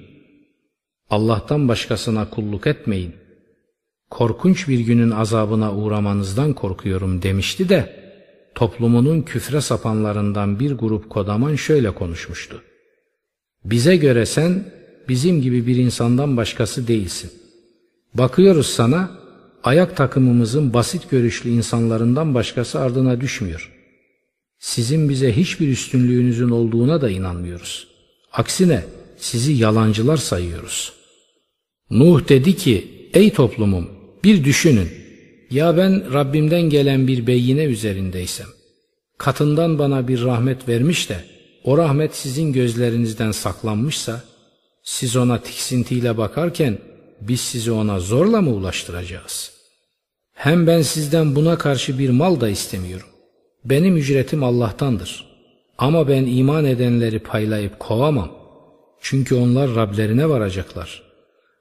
[1.10, 3.14] Allah'tan başkasına kulluk etmeyin.
[4.10, 8.04] Korkunç bir günün azabına uğramanızdan korkuyorum demişti de
[8.54, 12.62] toplumunun küfre sapanlarından bir grup kodaman şöyle konuşmuştu.
[13.64, 14.72] Bize göre sen
[15.08, 17.30] bizim gibi bir insandan başkası değilsin.
[18.14, 19.23] Bakıyoruz sana
[19.64, 23.72] ayak takımımızın basit görüşlü insanlarından başkası ardına düşmüyor.
[24.58, 27.88] Sizin bize hiçbir üstünlüğünüzün olduğuna da inanmıyoruz.
[28.32, 28.84] Aksine
[29.16, 30.92] sizi yalancılar sayıyoruz.
[31.90, 33.88] Nuh dedi ki, ey toplumum
[34.24, 34.88] bir düşünün.
[35.50, 38.46] Ya ben Rabbimden gelen bir beyine üzerindeysem,
[39.18, 41.24] katından bana bir rahmet vermiş de,
[41.64, 44.24] o rahmet sizin gözlerinizden saklanmışsa,
[44.82, 46.78] siz ona tiksintiyle bakarken,
[47.28, 49.52] biz sizi ona zorla mı ulaştıracağız?
[50.32, 53.06] Hem ben sizden buna karşı bir mal da istemiyorum.
[53.64, 55.26] Benim ücretim Allah'tandır.
[55.78, 58.32] Ama ben iman edenleri paylayıp kovamam.
[59.00, 61.02] Çünkü onlar Rablerine varacaklar.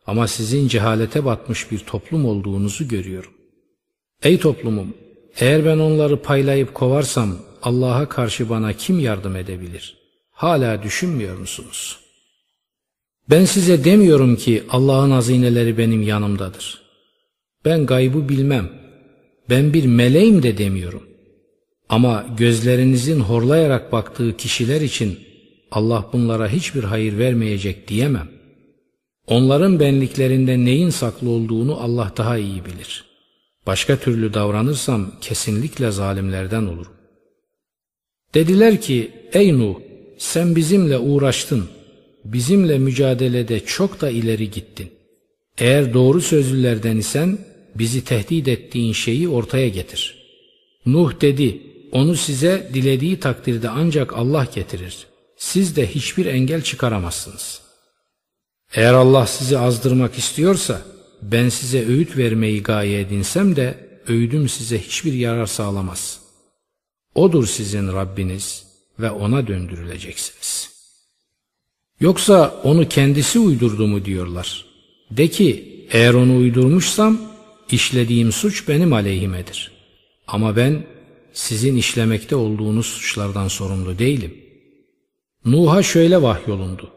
[0.07, 3.31] Ama sizin cehalete batmış bir toplum olduğunuzu görüyorum.
[4.23, 4.93] Ey toplumum!
[5.39, 9.97] Eğer ben onları paylayıp kovarsam Allah'a karşı bana kim yardım edebilir?
[10.31, 12.02] Hala düşünmüyor musunuz?
[13.29, 16.81] Ben size demiyorum ki Allah'ın hazineleri benim yanımdadır.
[17.65, 18.69] Ben gaybı bilmem.
[19.49, 21.03] Ben bir meleğim de demiyorum.
[21.89, 25.19] Ama gözlerinizin horlayarak baktığı kişiler için
[25.71, 28.29] Allah bunlara hiçbir hayır vermeyecek diyemem.
[29.27, 33.05] Onların benliklerinde neyin saklı olduğunu Allah daha iyi bilir.
[33.67, 36.93] Başka türlü davranırsam kesinlikle zalimlerden olurum.
[38.33, 39.75] Dediler ki ey Nuh
[40.17, 41.69] sen bizimle uğraştın,
[42.25, 44.89] bizimle mücadelede çok da ileri gittin.
[45.57, 47.37] Eğer doğru sözlülerden isen
[47.75, 50.23] bizi tehdit ettiğin şeyi ortaya getir.
[50.85, 55.07] Nuh dedi onu size dilediği takdirde ancak Allah getirir.
[55.37, 57.61] Siz de hiçbir engel çıkaramazsınız.
[58.73, 60.81] Eğer Allah sizi azdırmak istiyorsa
[61.21, 66.19] ben size öğüt vermeyi gaye edinsem de öğüdüm size hiçbir yarar sağlamaz.
[67.15, 68.67] Odur sizin Rabbiniz
[68.99, 70.72] ve ona döndürüleceksiniz.
[72.03, 74.65] Yoksa onu kendisi uydurdu mu diyorlar.
[75.11, 77.21] De ki eğer onu uydurmuşsam
[77.71, 79.71] işlediğim suç benim aleyhimedir.
[80.27, 80.83] Ama ben
[81.33, 84.33] sizin işlemekte olduğunuz suçlardan sorumlu değilim.
[85.45, 86.89] Nuh'a şöyle vahyolundu.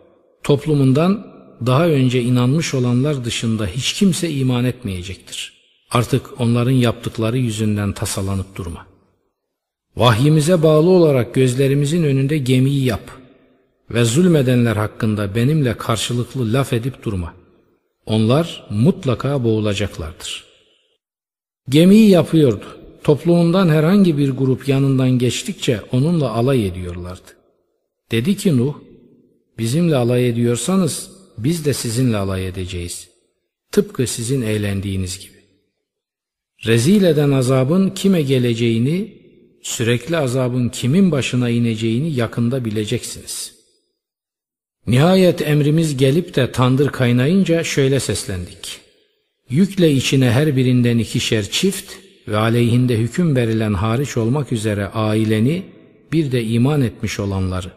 [0.42, 1.26] Toplumundan
[1.66, 5.52] daha önce inanmış olanlar dışında hiç kimse iman etmeyecektir.
[5.90, 8.86] Artık onların yaptıkları yüzünden tasalanıp durma.
[9.96, 13.26] Vahyimize bağlı olarak gözlerimizin önünde gemiyi yap
[13.91, 17.34] ve zulmedenler hakkında benimle karşılıklı laf edip durma.
[18.07, 20.45] Onlar mutlaka boğulacaklardır.
[21.68, 22.64] Gemiyi yapıyordu.
[23.05, 27.37] Toplumundan herhangi bir grup yanından geçtikçe onunla alay ediyorlardı.
[28.11, 28.74] Dedi ki Nuh,
[29.59, 33.09] Bizimle alay ediyorsanız biz de sizinle alay edeceğiz.
[33.72, 35.37] Tıpkı sizin eğlendiğiniz gibi.
[36.66, 39.22] Rezil eden azabın kime geleceğini,
[39.62, 43.55] sürekli azabın kimin başına ineceğini yakında bileceksiniz.
[44.87, 48.80] Nihayet emrimiz gelip de tandır kaynayınca şöyle seslendik.
[49.49, 51.93] Yükle içine her birinden ikişer çift
[52.28, 55.62] ve aleyhinde hüküm verilen hariç olmak üzere aileni
[56.12, 57.72] bir de iman etmiş olanları.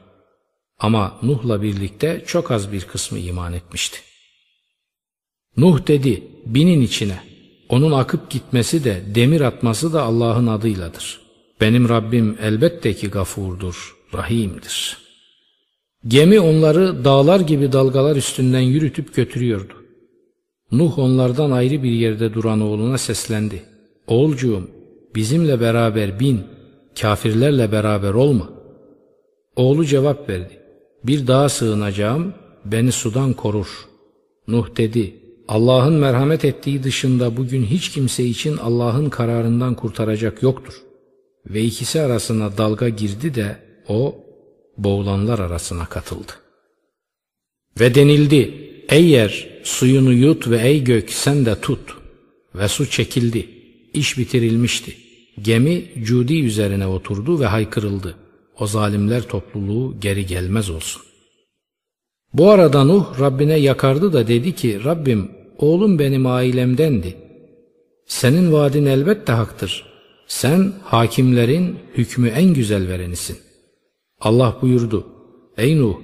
[0.79, 3.99] Ama Nuh'la birlikte çok az bir kısmı iman etmişti.
[5.57, 7.23] Nuh dedi, binin içine.
[7.69, 11.21] Onun akıp gitmesi de demir atması da Allah'ın adıyladır.
[11.61, 15.08] Benim Rabbim elbette ki gafurdur, rahimdir.
[16.07, 19.73] Gemi onları dağlar gibi dalgalar üstünden yürütüp götürüyordu.
[20.71, 23.63] Nuh onlardan ayrı bir yerde duran oğluna seslendi.
[24.07, 24.67] Oğulcuğum
[25.15, 26.41] bizimle beraber bin,
[27.01, 28.49] kafirlerle beraber olma.
[29.55, 30.59] Oğlu cevap verdi.
[31.03, 32.33] Bir dağa sığınacağım,
[32.65, 33.67] beni sudan korur.
[34.47, 35.15] Nuh dedi,
[35.47, 40.73] Allah'ın merhamet ettiği dışında bugün hiç kimse için Allah'ın kararından kurtaracak yoktur.
[41.49, 44.15] Ve ikisi arasına dalga girdi de o
[44.83, 46.31] boğulanlar arasına katıldı.
[47.79, 51.79] Ve denildi, ey yer suyunu yut ve ey gök sen de tut.
[52.55, 53.49] Ve su çekildi,
[53.93, 54.97] iş bitirilmişti.
[55.41, 58.15] Gemi Cudi üzerine oturdu ve haykırıldı.
[58.59, 61.01] O zalimler topluluğu geri gelmez olsun.
[62.33, 67.15] Bu arada Nuh Rabbine yakardı da dedi ki Rabbim oğlum benim ailemdendi.
[68.05, 69.85] Senin vaadin elbette haktır.
[70.27, 73.37] Sen hakimlerin hükmü en güzel verenisin.
[74.21, 75.07] Allah buyurdu.
[75.57, 75.95] Ey Nuh!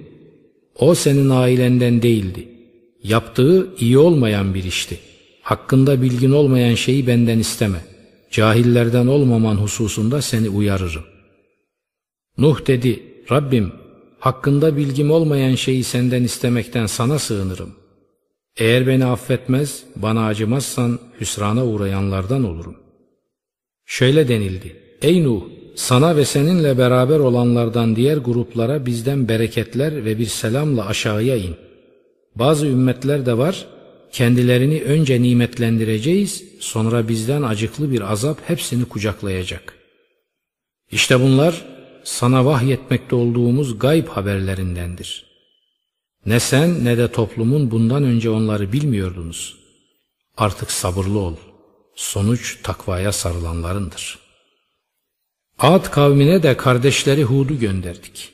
[0.80, 2.48] O senin ailenden değildi.
[3.04, 5.00] Yaptığı iyi olmayan bir işti.
[5.42, 7.78] Hakkında bilgin olmayan şeyi benden isteme.
[8.32, 11.04] Cahillerden olmaman hususunda seni uyarırım.
[12.38, 13.72] Nuh dedi, Rabbim
[14.20, 17.76] hakkında bilgim olmayan şeyi senden istemekten sana sığınırım.
[18.58, 22.78] Eğer beni affetmez, bana acımazsan hüsrana uğrayanlardan olurum.
[23.86, 25.42] Şöyle denildi, Ey Nuh!
[25.76, 31.56] Sana ve seninle beraber olanlardan diğer gruplara bizden bereketler ve bir selamla aşağıya in.
[32.36, 33.66] Bazı ümmetler de var,
[34.12, 39.74] kendilerini önce nimetlendireceğiz, sonra bizden acıklı bir azap hepsini kucaklayacak.
[40.92, 41.66] İşte bunlar
[42.04, 45.26] sana vahyetmekte olduğumuz gayb haberlerindendir.
[46.26, 49.58] Ne sen ne de toplumun bundan önce onları bilmiyordunuz.
[50.38, 51.36] Artık sabırlı ol.
[51.96, 54.25] Sonuç takvaya sarılanlarındır.''
[55.60, 58.34] Ad kavmine de kardeşleri Hud'u gönderdik.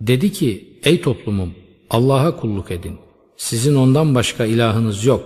[0.00, 1.54] Dedi ki ey toplumum
[1.90, 2.98] Allah'a kulluk edin.
[3.36, 5.24] Sizin ondan başka ilahınız yok.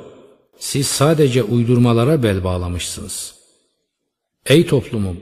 [0.59, 3.35] Siz sadece uydurmalara bel bağlamışsınız.
[4.47, 5.17] Ey toplumum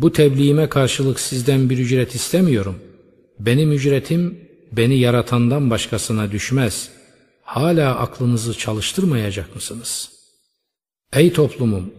[0.00, 2.76] bu tebliğime karşılık sizden bir ücret istemiyorum.
[3.38, 6.90] Benim ücretim beni yaratandan başkasına düşmez.
[7.42, 10.10] Hala aklınızı çalıştırmayacak mısınız?
[11.12, 11.90] Ey toplumum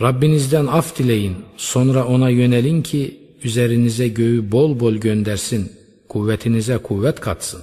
[0.00, 5.72] Rabbinizden af dileyin, sonra ona yönelin ki üzerinize göğü bol bol göndersin,
[6.08, 7.62] kuvvetinize kuvvet katsın.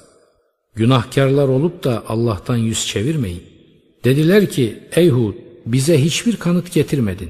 [0.76, 3.44] Günahkarlar olup da Allah'tan yüz çevirmeyin.
[4.04, 5.34] Dediler ki, ey Hud,
[5.66, 7.30] bize hiçbir kanıt getirmedin.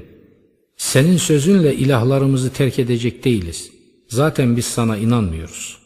[0.76, 3.70] Senin sözünle ilahlarımızı terk edecek değiliz.
[4.08, 5.78] Zaten biz sana inanmıyoruz.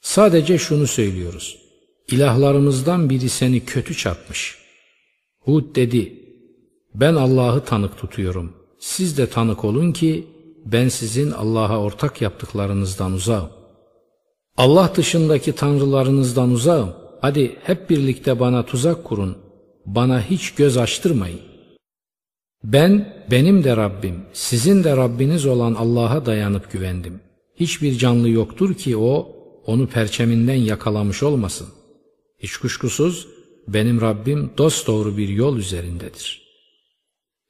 [0.00, 1.58] Sadece şunu söylüyoruz.
[2.10, 4.58] İlahlarımızdan biri seni kötü çarpmış.
[5.40, 6.12] Hud dedi,
[6.94, 8.52] ben Allah'ı tanık tutuyorum.
[8.78, 10.26] Siz de tanık olun ki
[10.66, 13.48] ben sizin Allah'a ortak yaptıklarınızdan uzağım.
[14.56, 16.92] Allah dışındaki tanrılarınızdan uzağım.
[17.20, 19.38] Hadi hep birlikte bana tuzak kurun.
[19.86, 21.40] Bana hiç göz açtırmayın.
[22.64, 27.20] Ben, benim de Rabbim, sizin de Rabbiniz olan Allah'a dayanıp güvendim.
[27.56, 29.28] Hiçbir canlı yoktur ki o,
[29.66, 31.68] onu perçeminden yakalamış olmasın.
[32.38, 33.28] Hiç kuşkusuz
[33.68, 36.47] benim Rabbim dosdoğru bir yol üzerindedir.''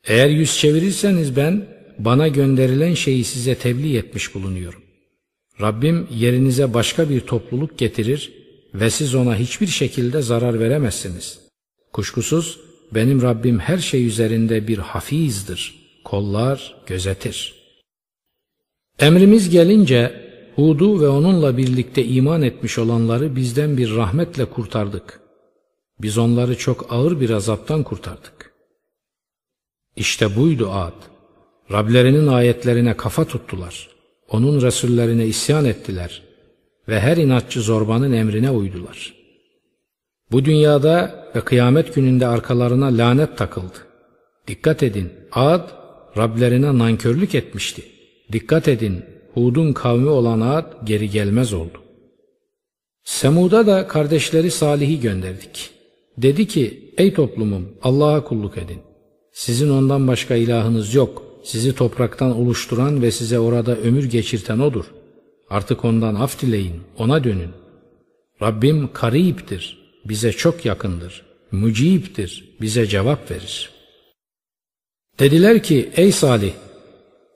[0.08, 1.66] Eğer yüz çevirirseniz ben
[1.98, 4.82] bana gönderilen şeyi size tebliğ etmiş bulunuyorum.
[5.60, 8.32] Rabbim yerinize başka bir topluluk getirir
[8.74, 11.38] ve siz ona hiçbir şekilde zarar veremezsiniz.
[11.92, 12.60] Kuşkusuz
[12.94, 17.54] benim Rabbim her şey üzerinde bir hafizdir, kollar gözetir.
[18.98, 25.20] Emrimiz gelince Hud'u ve onunla birlikte iman etmiş olanları bizden bir rahmetle kurtardık.
[26.00, 28.37] Biz onları çok ağır bir azaptan kurtardık.
[29.98, 30.92] İşte buydu Ad.
[31.72, 33.88] Rablerinin ayetlerine kafa tuttular.
[34.28, 36.22] Onun Resullerine isyan ettiler.
[36.88, 39.14] Ve her inatçı zorbanın emrine uydular.
[40.32, 43.78] Bu dünyada ve kıyamet gününde arkalarına lanet takıldı.
[44.48, 45.68] Dikkat edin, Ad
[46.16, 47.82] Rablerine nankörlük etmişti.
[48.32, 51.78] Dikkat edin, Hud'un kavmi olan Ad geri gelmez oldu.
[53.04, 55.70] Semud'a da kardeşleri Salih'i gönderdik.
[56.18, 58.87] Dedi ki ey toplumum Allah'a kulluk edin.
[59.38, 61.22] Sizin ondan başka ilahınız yok.
[61.44, 64.84] Sizi topraktan oluşturan ve size orada ömür geçirten O'dur.
[65.50, 67.50] Artık ondan af dileyin, O'na dönün.
[68.42, 71.22] Rabbim kariptir, bize çok yakındır.
[71.52, 73.70] Mücibdir, bize cevap verir.
[75.18, 76.52] Dediler ki ey Salih,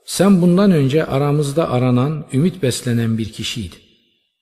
[0.04, 3.78] sen bundan önce aramızda aranan, ümit beslenen bir kişiydin.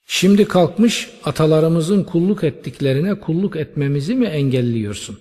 [0.07, 5.19] Şimdi kalkmış atalarımızın kulluk ettiklerine kulluk etmemizi mi engelliyorsun?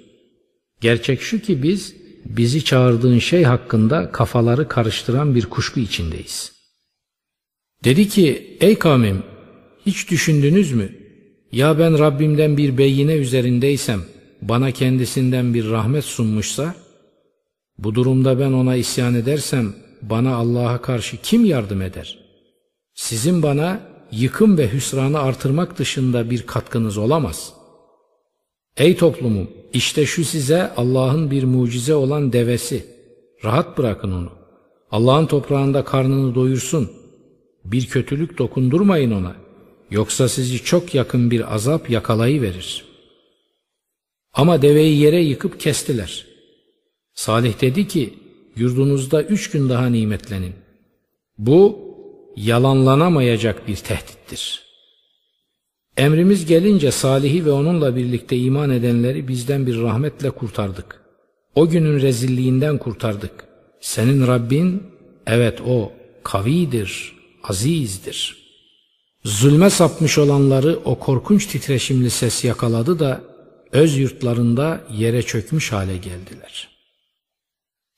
[0.82, 6.52] Gerçek şu ki biz bizi çağırdığın şey hakkında kafaları karıştıran bir kuşku içindeyiz.
[7.84, 9.24] Dedi ki ey kavmim
[9.86, 10.90] hiç düşündünüz mü?
[11.52, 14.02] Ya ben Rabbimden bir beyine üzerindeysem
[14.42, 16.76] bana kendisinden bir rahmet sunmuşsa
[17.78, 22.20] bu durumda ben ona isyan edersem bana Allah'a karşı kim yardım eder?
[22.94, 23.80] Sizin bana
[24.12, 27.54] yıkım ve hüsranı artırmak dışında bir katkınız olamaz.
[28.78, 32.86] Ey toplumum, işte şu size Allah'ın bir mucize olan devesi.
[33.44, 34.32] Rahat bırakın onu.
[34.92, 36.92] Allah'ın toprağında karnını doyursun.
[37.66, 39.36] Bir kötülük dokundurmayın ona.
[39.92, 42.86] Yoksa sizi çok yakın bir azap yakalayıverir.
[44.34, 46.26] Ama deveyi yere yıkıp kestiler.
[47.14, 48.14] Salih dedi ki,
[48.56, 50.54] yurdunuzda üç gün daha nimetlenin.
[51.38, 51.80] Bu
[52.36, 54.69] yalanlanamayacak bir tehdittir.
[55.98, 61.02] Emrimiz gelince Salih'i ve onunla birlikte iman edenleri bizden bir rahmetle kurtardık.
[61.56, 63.32] O günün rezilliğinden kurtardık.
[63.82, 64.84] Senin Rabbin,
[65.28, 65.92] evet o
[66.24, 68.38] kavidir, azizdir.
[69.24, 73.22] Zulme sapmış olanları o korkunç titreşimli ses yakaladı da
[73.72, 76.70] öz yurtlarında yere çökmüş hale geldiler.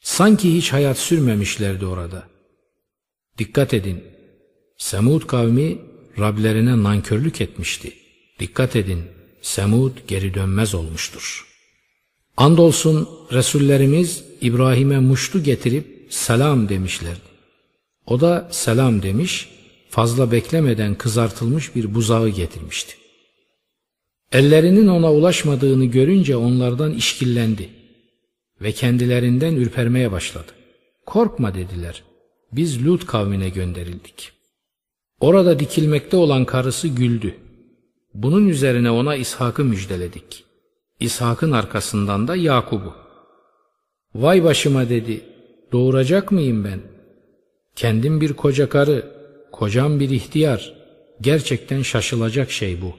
[0.02, 2.24] Sanki hiç hayat sürmemişlerdi orada.
[3.38, 4.04] Dikkat edin,
[4.78, 5.78] Semud kavmi
[6.20, 7.94] Rablerine nankörlük etmişti.
[8.40, 9.04] Dikkat edin,
[9.42, 11.46] Semud geri dönmez olmuştur.
[12.38, 17.32] Andolsun Resullerimiz İbrahim'e muştu getirip selam demişlerdi.
[18.06, 19.50] O da selam demiş,
[19.90, 22.94] fazla beklemeden kızartılmış bir buzağı getirmişti.
[24.32, 27.70] Ellerinin ona ulaşmadığını görünce onlardan işkillendi
[28.62, 30.52] ve kendilerinden ürpermeye başladı.
[31.06, 32.04] Korkma dediler,
[32.52, 34.41] biz Lut kavmine gönderildik.''
[35.22, 37.36] Orada dikilmekte olan karısı güldü.
[38.14, 40.44] Bunun üzerine ona İshak'ı müjdeledik.
[41.00, 42.94] İshak'ın arkasından da Yakub'u.
[44.16, 45.22] Vay başıma dedi,
[45.72, 46.80] doğuracak mıyım ben?
[47.76, 49.12] Kendim bir koca karı,
[49.52, 50.74] kocam bir ihtiyar.
[51.22, 52.94] Gerçekten şaşılacak şey bu.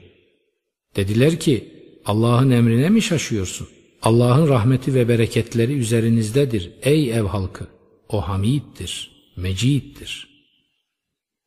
[0.95, 1.73] Dediler ki,
[2.05, 3.67] Allah'ın emrine mi şaşıyorsun?
[4.01, 7.67] Allah'ın rahmeti ve bereketleri üzerinizdedir ey ev halkı.
[8.09, 10.32] O hamiddir, meciddir.''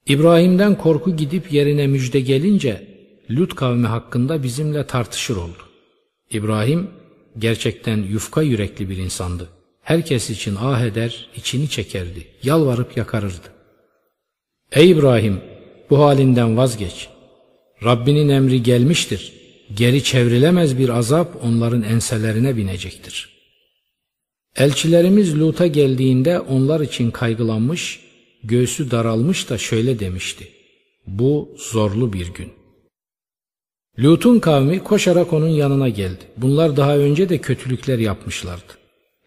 [0.06, 2.86] İbrahim'den korku gidip yerine müjde gelince
[3.30, 5.62] Lut kavmi hakkında bizimle tartışır oldu.
[6.30, 6.90] İbrahim
[7.38, 9.48] gerçekten yufka yürekli bir insandı.
[9.82, 13.48] Herkes için ah eder, içini çekerdi, yalvarıp yakarırdı.
[14.72, 15.40] Ey İbrahim
[15.90, 17.08] bu halinden vazgeç.
[17.84, 19.32] Rabbinin emri gelmiştir.
[19.74, 23.36] Geri çevrilemez bir azap onların enselerine binecektir.
[24.56, 28.05] Elçilerimiz Lut'a geldiğinde onlar için kaygılanmış,
[28.48, 30.48] göğsü daralmış da şöyle demişti.
[31.06, 32.52] Bu zorlu bir gün.
[33.98, 36.24] Lut'un kavmi koşarak onun yanına geldi.
[36.36, 38.72] Bunlar daha önce de kötülükler yapmışlardı.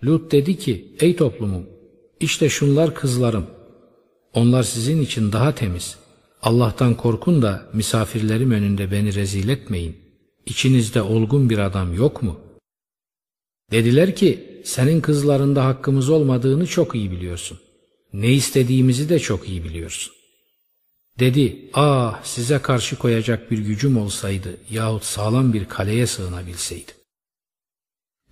[0.03, 1.65] Lut dedi ki, ey toplumum,
[2.20, 3.45] işte şunlar kızlarım.
[4.34, 5.97] Onlar sizin için daha temiz.
[6.41, 9.97] Allah'tan korkun da misafirlerim önünde beni rezil etmeyin.
[10.45, 12.39] İçinizde olgun bir adam yok mu?
[13.72, 17.59] Dediler ki, senin kızlarında hakkımız olmadığını çok iyi biliyorsun.
[18.14, 20.14] Ne istediğimizi de çok iyi biliyorsun.
[21.20, 26.95] Dedi, ah size karşı koyacak bir gücüm olsaydı yahut sağlam bir kaleye sığınabilseydim.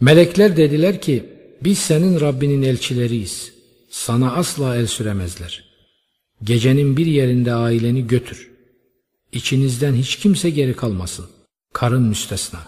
[0.01, 1.25] Melekler dediler ki,
[1.61, 3.53] biz senin Rabbinin elçileriyiz.
[3.89, 5.63] Sana asla el süremezler.
[6.43, 8.51] Gecenin bir yerinde aileni götür.
[9.31, 11.25] İçinizden hiç kimse geri kalmasın.
[11.73, 12.59] Karın müstesna.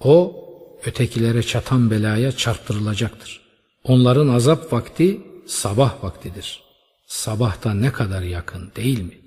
[0.00, 0.44] O,
[0.84, 3.40] ötekilere çatan belaya çarptırılacaktır.
[3.84, 6.62] Onların azap vakti sabah vaktidir.
[7.06, 9.20] Sabah da ne kadar yakın değil mi?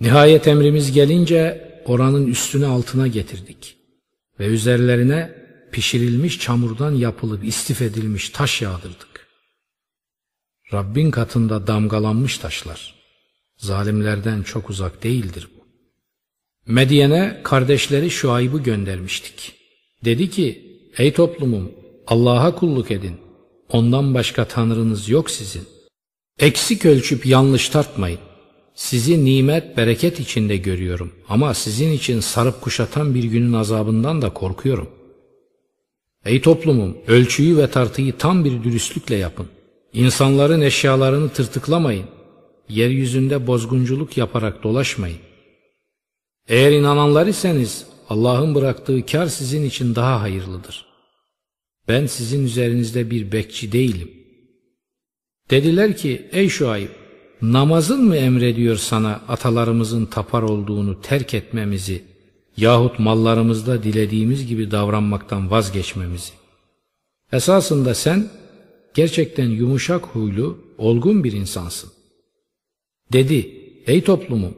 [0.00, 3.76] Nihayet emrimiz gelince oranın üstüne altına getirdik
[4.40, 5.34] ve üzerlerine
[5.72, 9.28] pişirilmiş çamurdan yapılıp istif edilmiş taş yağdırdık.
[10.72, 12.94] Rabbin katında damgalanmış taşlar.
[13.56, 15.66] Zalimlerden çok uzak değildir bu.
[16.72, 19.54] Medyen'e kardeşleri Şuayb'ı göndermiştik.
[20.04, 21.72] Dedi ki, ey toplumum
[22.06, 23.27] Allah'a kulluk edin.
[23.68, 25.62] Ondan başka tanrınız yok sizin.
[26.38, 28.18] Eksik ölçüp yanlış tartmayın.
[28.74, 34.88] Sizi nimet, bereket içinde görüyorum ama sizin için sarıp kuşatan bir günün azabından da korkuyorum.
[36.24, 39.46] Ey toplumum, ölçüyü ve tartıyı tam bir dürüstlükle yapın.
[39.92, 42.06] İnsanların eşyalarını tırtıklamayın.
[42.68, 45.18] Yeryüzünde bozgunculuk yaparak dolaşmayın.
[46.48, 50.87] Eğer inananlar iseniz Allah'ın bıraktığı kar sizin için daha hayırlıdır.
[51.88, 54.10] Ben sizin üzerinizde bir bekçi değilim.
[55.50, 56.88] Dediler ki ey Şuayb
[57.42, 62.02] namazın mı emrediyor sana atalarımızın tapar olduğunu terk etmemizi
[62.56, 66.32] yahut mallarımızda dilediğimiz gibi davranmaktan vazgeçmemizi?
[67.32, 68.28] Esasında sen
[68.94, 71.90] gerçekten yumuşak huylu, olgun bir insansın.
[73.12, 73.50] Dedi,
[73.86, 74.54] ey toplumum,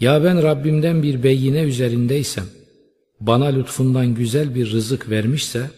[0.00, 2.46] ya ben Rabbimden bir beyine üzerindeysem,
[3.20, 5.70] bana lütfundan güzel bir rızık vermişse,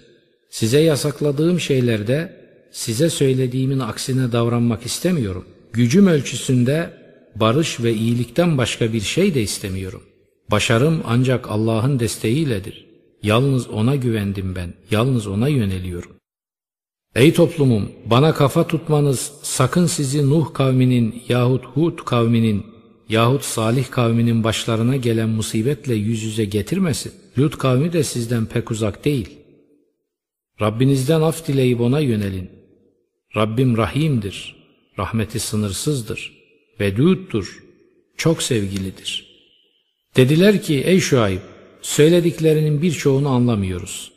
[0.54, 2.36] size yasakladığım şeylerde
[2.70, 5.44] size söylediğimin aksine davranmak istemiyorum.
[5.72, 6.90] Gücüm ölçüsünde
[7.36, 10.02] barış ve iyilikten başka bir şey de istemiyorum.
[10.50, 12.86] Başarım ancak Allah'ın desteğiyledir.
[13.22, 16.10] Yalnız O'na güvendim ben, yalnız O'na yöneliyorum.
[17.14, 22.66] Ey toplumum, bana kafa tutmanız sakın sizi Nuh kavminin yahut Hud kavminin
[23.08, 27.12] yahut Salih kavminin başlarına gelen musibetle yüz yüze getirmesin.
[27.38, 29.43] Lut kavmi de sizden pek uzak değil.
[30.60, 32.50] Rabbinizden af dileyip ona yönelin.
[33.36, 34.56] Rabbim rahimdir,
[34.98, 36.32] rahmeti sınırsızdır,
[36.80, 37.62] veduddur,
[38.16, 39.34] çok sevgilidir.
[40.16, 41.40] Dediler ki ey Şuayb,
[41.82, 44.12] söylediklerinin birçoğunu anlamıyoruz.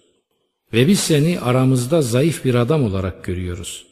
[0.73, 3.85] Ve biz seni aramızda zayıf bir adam olarak görüyoruz.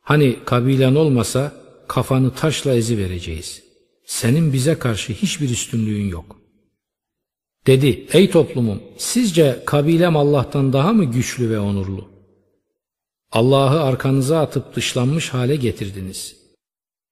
[0.00, 1.52] Hani kabilen olmasa
[1.88, 3.62] kafanı taşla ezi vereceğiz.
[4.06, 6.41] Senin bize karşı hiçbir üstünlüğün yok.
[7.66, 12.08] Dedi, ey toplumum, sizce kabilem Allah'tan daha mı güçlü ve onurlu?
[13.32, 16.36] Allah'ı arkanıza atıp dışlanmış hale getirdiniz.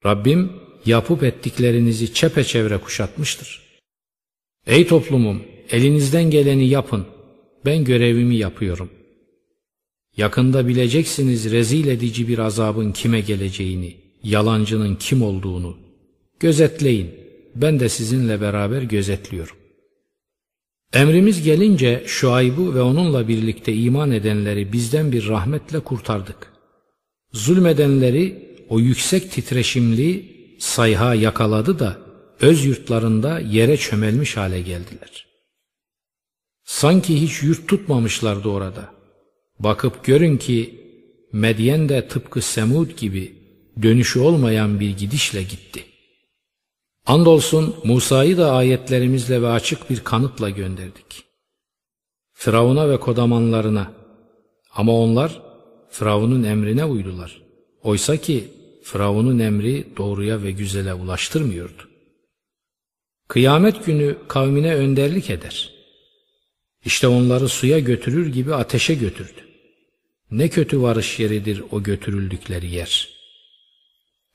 [0.07, 0.53] Rabbim
[0.87, 3.63] yapıp ettiklerinizi çepeçevre kuşatmıştır.
[4.67, 7.07] Ey toplumum, elinizden geleni yapın.
[7.65, 8.91] Ben görevimi yapıyorum.
[10.17, 15.77] Yakında bileceksiniz rezil edici bir azabın kime geleceğini, yalancının kim olduğunu.
[16.41, 17.11] Gözetleyin,
[17.55, 19.60] ben de sizinle beraber gözetliyorum.
[20.93, 26.53] Emrimiz gelince Şuayb'u ve onunla birlikte iman edenleri bizden bir rahmetle kurtardık.
[27.33, 31.99] Zulmedenleri o yüksek titreşimli sayha yakaladı da
[32.41, 35.27] öz yurtlarında yere çömelmiş hale geldiler.
[36.65, 38.95] Sanki hiç yurt tutmamışlardı orada.
[39.59, 40.81] Bakıp görün ki
[41.33, 43.33] Medyen de tıpkı Semud gibi
[43.83, 45.85] dönüşü olmayan bir gidişle gitti.
[47.11, 51.25] Andolsun Musa'yı da ayetlerimizle ve açık bir kanıtla gönderdik.
[52.33, 53.93] Firavun'a ve kodamanlarına
[54.75, 55.43] ama onlar
[55.91, 57.43] Firavun'un emrine uydular.
[57.83, 58.49] Oysa ki
[58.83, 61.89] Firavun'un emri doğruya ve güzele ulaştırmıyordu.
[63.29, 65.75] Kıyamet günü kavmine önderlik eder.
[66.85, 69.49] İşte onları suya götürür gibi ateşe götürdü.
[70.31, 73.09] Ne kötü varış yeridir o götürüldükleri yer.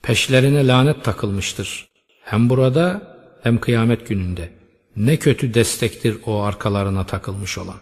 [0.03, 1.94] Peşlerine lanet takılmıştır.
[2.25, 4.49] Hem burada hem kıyamet gününde.
[4.95, 7.79] Ne kötü destektir o arkalarına takılmış olan.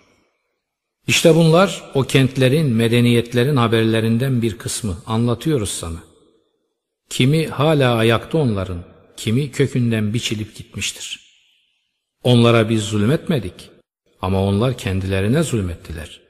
[1.07, 4.97] İşte bunlar o kentlerin, medeniyetlerin haberlerinden bir kısmı.
[5.05, 6.03] Anlatıyoruz sana.
[7.09, 8.83] Kimi hala ayakta onların,
[9.17, 11.19] kimi kökünden biçilip gitmiştir.
[12.23, 13.69] Onlara biz zulmetmedik
[14.21, 16.21] ama onlar kendilerine zulmettiler.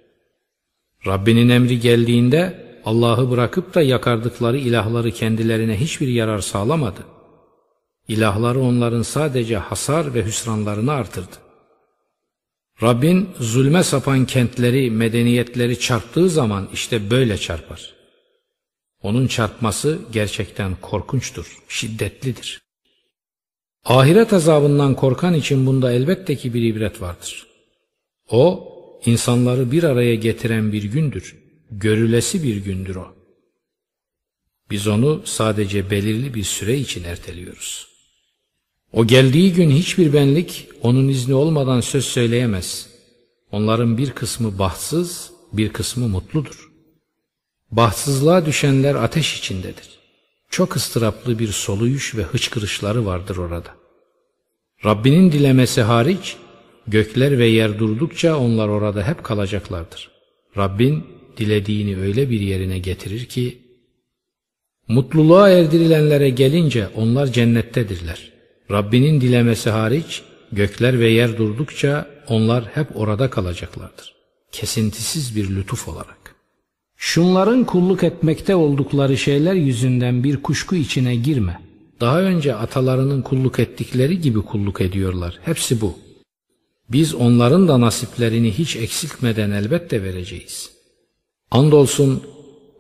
[1.08, 7.13] Rabbinin emri geldiğinde Allah'ı bırakıp da yakardıkları ilahları kendilerine hiçbir yarar sağlamadı.
[8.08, 11.36] İlahları onların sadece hasar ve hüsranlarını artırdı.
[12.82, 17.94] Rabbin zulme sapan kentleri, medeniyetleri çarptığı zaman işte böyle çarpar.
[19.02, 22.62] Onun çarpması gerçekten korkunçtur, şiddetlidir.
[23.86, 27.48] Ahiret azabından korkan için bunda elbette ki bir ibret vardır.
[28.30, 28.74] O,
[29.06, 31.36] insanları bir araya getiren bir gündür,
[31.72, 33.16] görülesi bir gündür o.
[34.72, 37.93] Biz onu sadece belirli bir süre için erteliyoruz.
[38.94, 42.90] O geldiği gün hiçbir benlik onun izni olmadan söz söyleyemez.
[43.52, 46.72] Onların bir kısmı bahtsız, bir kısmı mutludur.
[47.72, 49.90] Bahtsızlığa düşenler ateş içindedir.
[50.50, 53.76] Çok ıstıraplı bir soluyuş ve hıçkırışları vardır orada.
[54.86, 56.36] Rabbinin dilemesi hariç,
[56.88, 60.12] gökler ve yer durdukça onlar orada hep kalacaklardır.
[60.58, 61.04] Rabbin
[61.38, 63.58] dilediğini öyle bir yerine getirir ki,
[64.88, 68.34] mutluluğa erdirilenlere gelince onlar cennettedirler.
[68.74, 70.22] Rabbinin dilemesi hariç
[70.52, 74.14] gökler ve yer durdukça onlar hep orada kalacaklardır.
[74.52, 76.36] Kesintisiz bir lütuf olarak.
[76.98, 81.60] Şunların kulluk etmekte oldukları şeyler yüzünden bir kuşku içine girme.
[82.02, 85.40] Daha önce atalarının kulluk ettikleri gibi kulluk ediyorlar.
[85.42, 85.98] Hepsi bu.
[86.90, 90.72] Biz onların da nasiplerini hiç eksiltmeden elbette vereceğiz.
[91.52, 92.24] Andolsun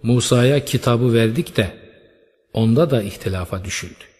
[0.03, 1.73] Musa'ya kitabı verdik de
[2.53, 4.12] onda da ihtilafa düşüldü.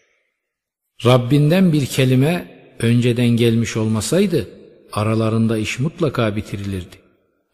[1.06, 2.48] Rabbinden bir kelime
[2.80, 4.50] önceden gelmiş olmasaydı
[4.92, 6.96] aralarında iş mutlaka bitirilirdi.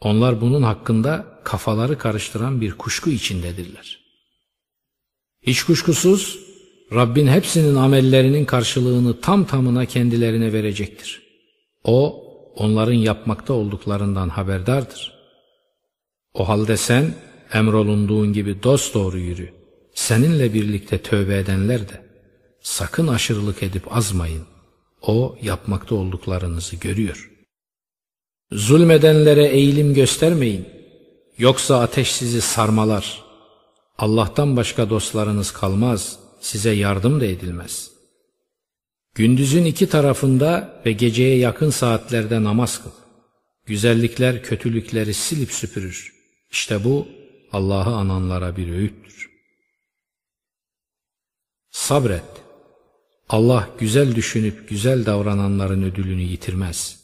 [0.01, 3.99] Onlar bunun hakkında kafaları karıştıran bir kuşku içindedirler.
[5.41, 6.39] Hiç kuşkusuz
[6.93, 11.21] Rabbin hepsinin amellerinin karşılığını tam tamına kendilerine verecektir.
[11.83, 12.25] O,
[12.55, 15.13] onların yapmakta olduklarından haberdardır.
[16.33, 17.13] O halde sen,
[17.53, 19.49] emrolunduğun gibi dost doğru yürü.
[19.93, 22.08] Seninle birlikte tövbe edenler de,
[22.61, 24.45] sakın aşırılık edip azmayın.
[25.01, 27.31] O, yapmakta olduklarınızı görüyor.
[28.51, 30.67] Zulmedenlere eğilim göstermeyin.
[31.37, 33.23] Yoksa ateş sizi sarmalar.
[33.97, 37.91] Allah'tan başka dostlarınız kalmaz, size yardım da edilmez.
[39.15, 42.91] Gündüzün iki tarafında ve geceye yakın saatlerde namaz kıl.
[43.65, 46.13] Güzellikler kötülükleri silip süpürür.
[46.51, 47.07] İşte bu
[47.51, 49.29] Allah'ı ananlara bir öğüttür.
[51.71, 52.38] Sabret.
[53.29, 56.99] Allah güzel düşünüp güzel davrananların ödülünü yitirmez.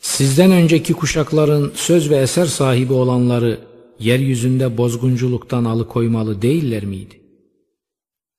[0.00, 3.60] Sizden önceki kuşakların söz ve eser sahibi olanları
[3.98, 7.20] yeryüzünde bozgunculuktan alıkoymalı değiller miydi?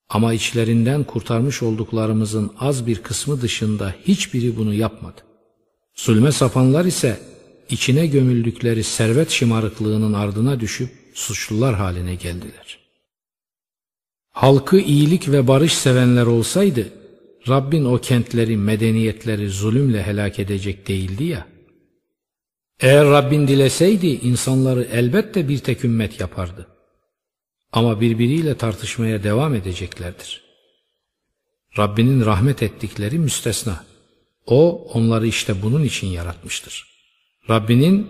[0.09, 5.22] Ama içlerinden kurtarmış olduklarımızın az bir kısmı dışında hiçbiri bunu yapmadı.
[5.95, 7.20] Zulme sapanlar ise
[7.70, 12.86] içine gömüldükleri servet şımarıklığının ardına düşüp suçlular haline geldiler.
[14.38, 16.89] Halkı iyilik ve barış sevenler olsaydı,
[17.47, 21.47] Rabbin o kentleri, medeniyetleri zulümle helak edecek değildi ya.
[22.79, 26.67] Eğer Rabbin dileseydi insanları elbette bir tek ümmet yapardı.
[27.71, 30.43] Ama birbiriyle tartışmaya devam edeceklerdir.
[31.77, 33.85] Rabbinin rahmet ettikleri müstesna.
[34.45, 36.85] O onları işte bunun için yaratmıştır.
[37.49, 38.07] Rabbinin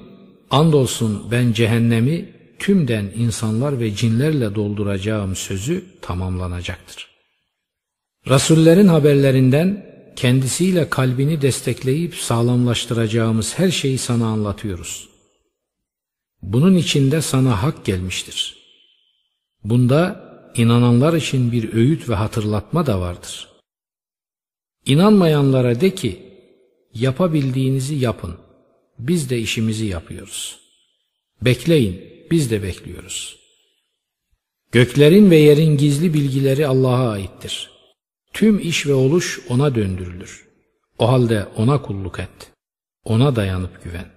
[0.49, 7.07] andolsun ben cehennemi tümden insanlar ve cinlerle dolduracağım sözü tamamlanacaktır.
[8.29, 9.85] Rasullerin haberlerinden
[10.15, 15.09] kendisiyle kalbini destekleyip sağlamlaştıracağımız her şeyi sana anlatıyoruz.
[16.41, 18.57] Bunun içinde sana hak gelmiştir.
[19.63, 23.47] Bunda inananlar için bir öğüt ve hatırlatma da vardır.
[24.85, 26.19] İnanmayanlara de ki,
[26.93, 28.35] yapabildiğinizi yapın,
[28.99, 30.59] biz de işimizi yapıyoruz.
[31.41, 33.39] Bekleyin, biz de bekliyoruz.
[34.71, 37.71] Göklerin ve yerin gizli bilgileri Allah'a aittir.
[38.33, 40.47] Tüm iş ve oluş ona döndürülür.
[40.99, 42.51] O halde ona kulluk et.
[43.03, 44.11] Ona dayanıp güven.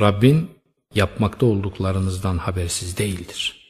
[0.00, 0.50] Rabbin
[0.94, 3.63] yapmakta olduklarınızdan habersiz değildir.''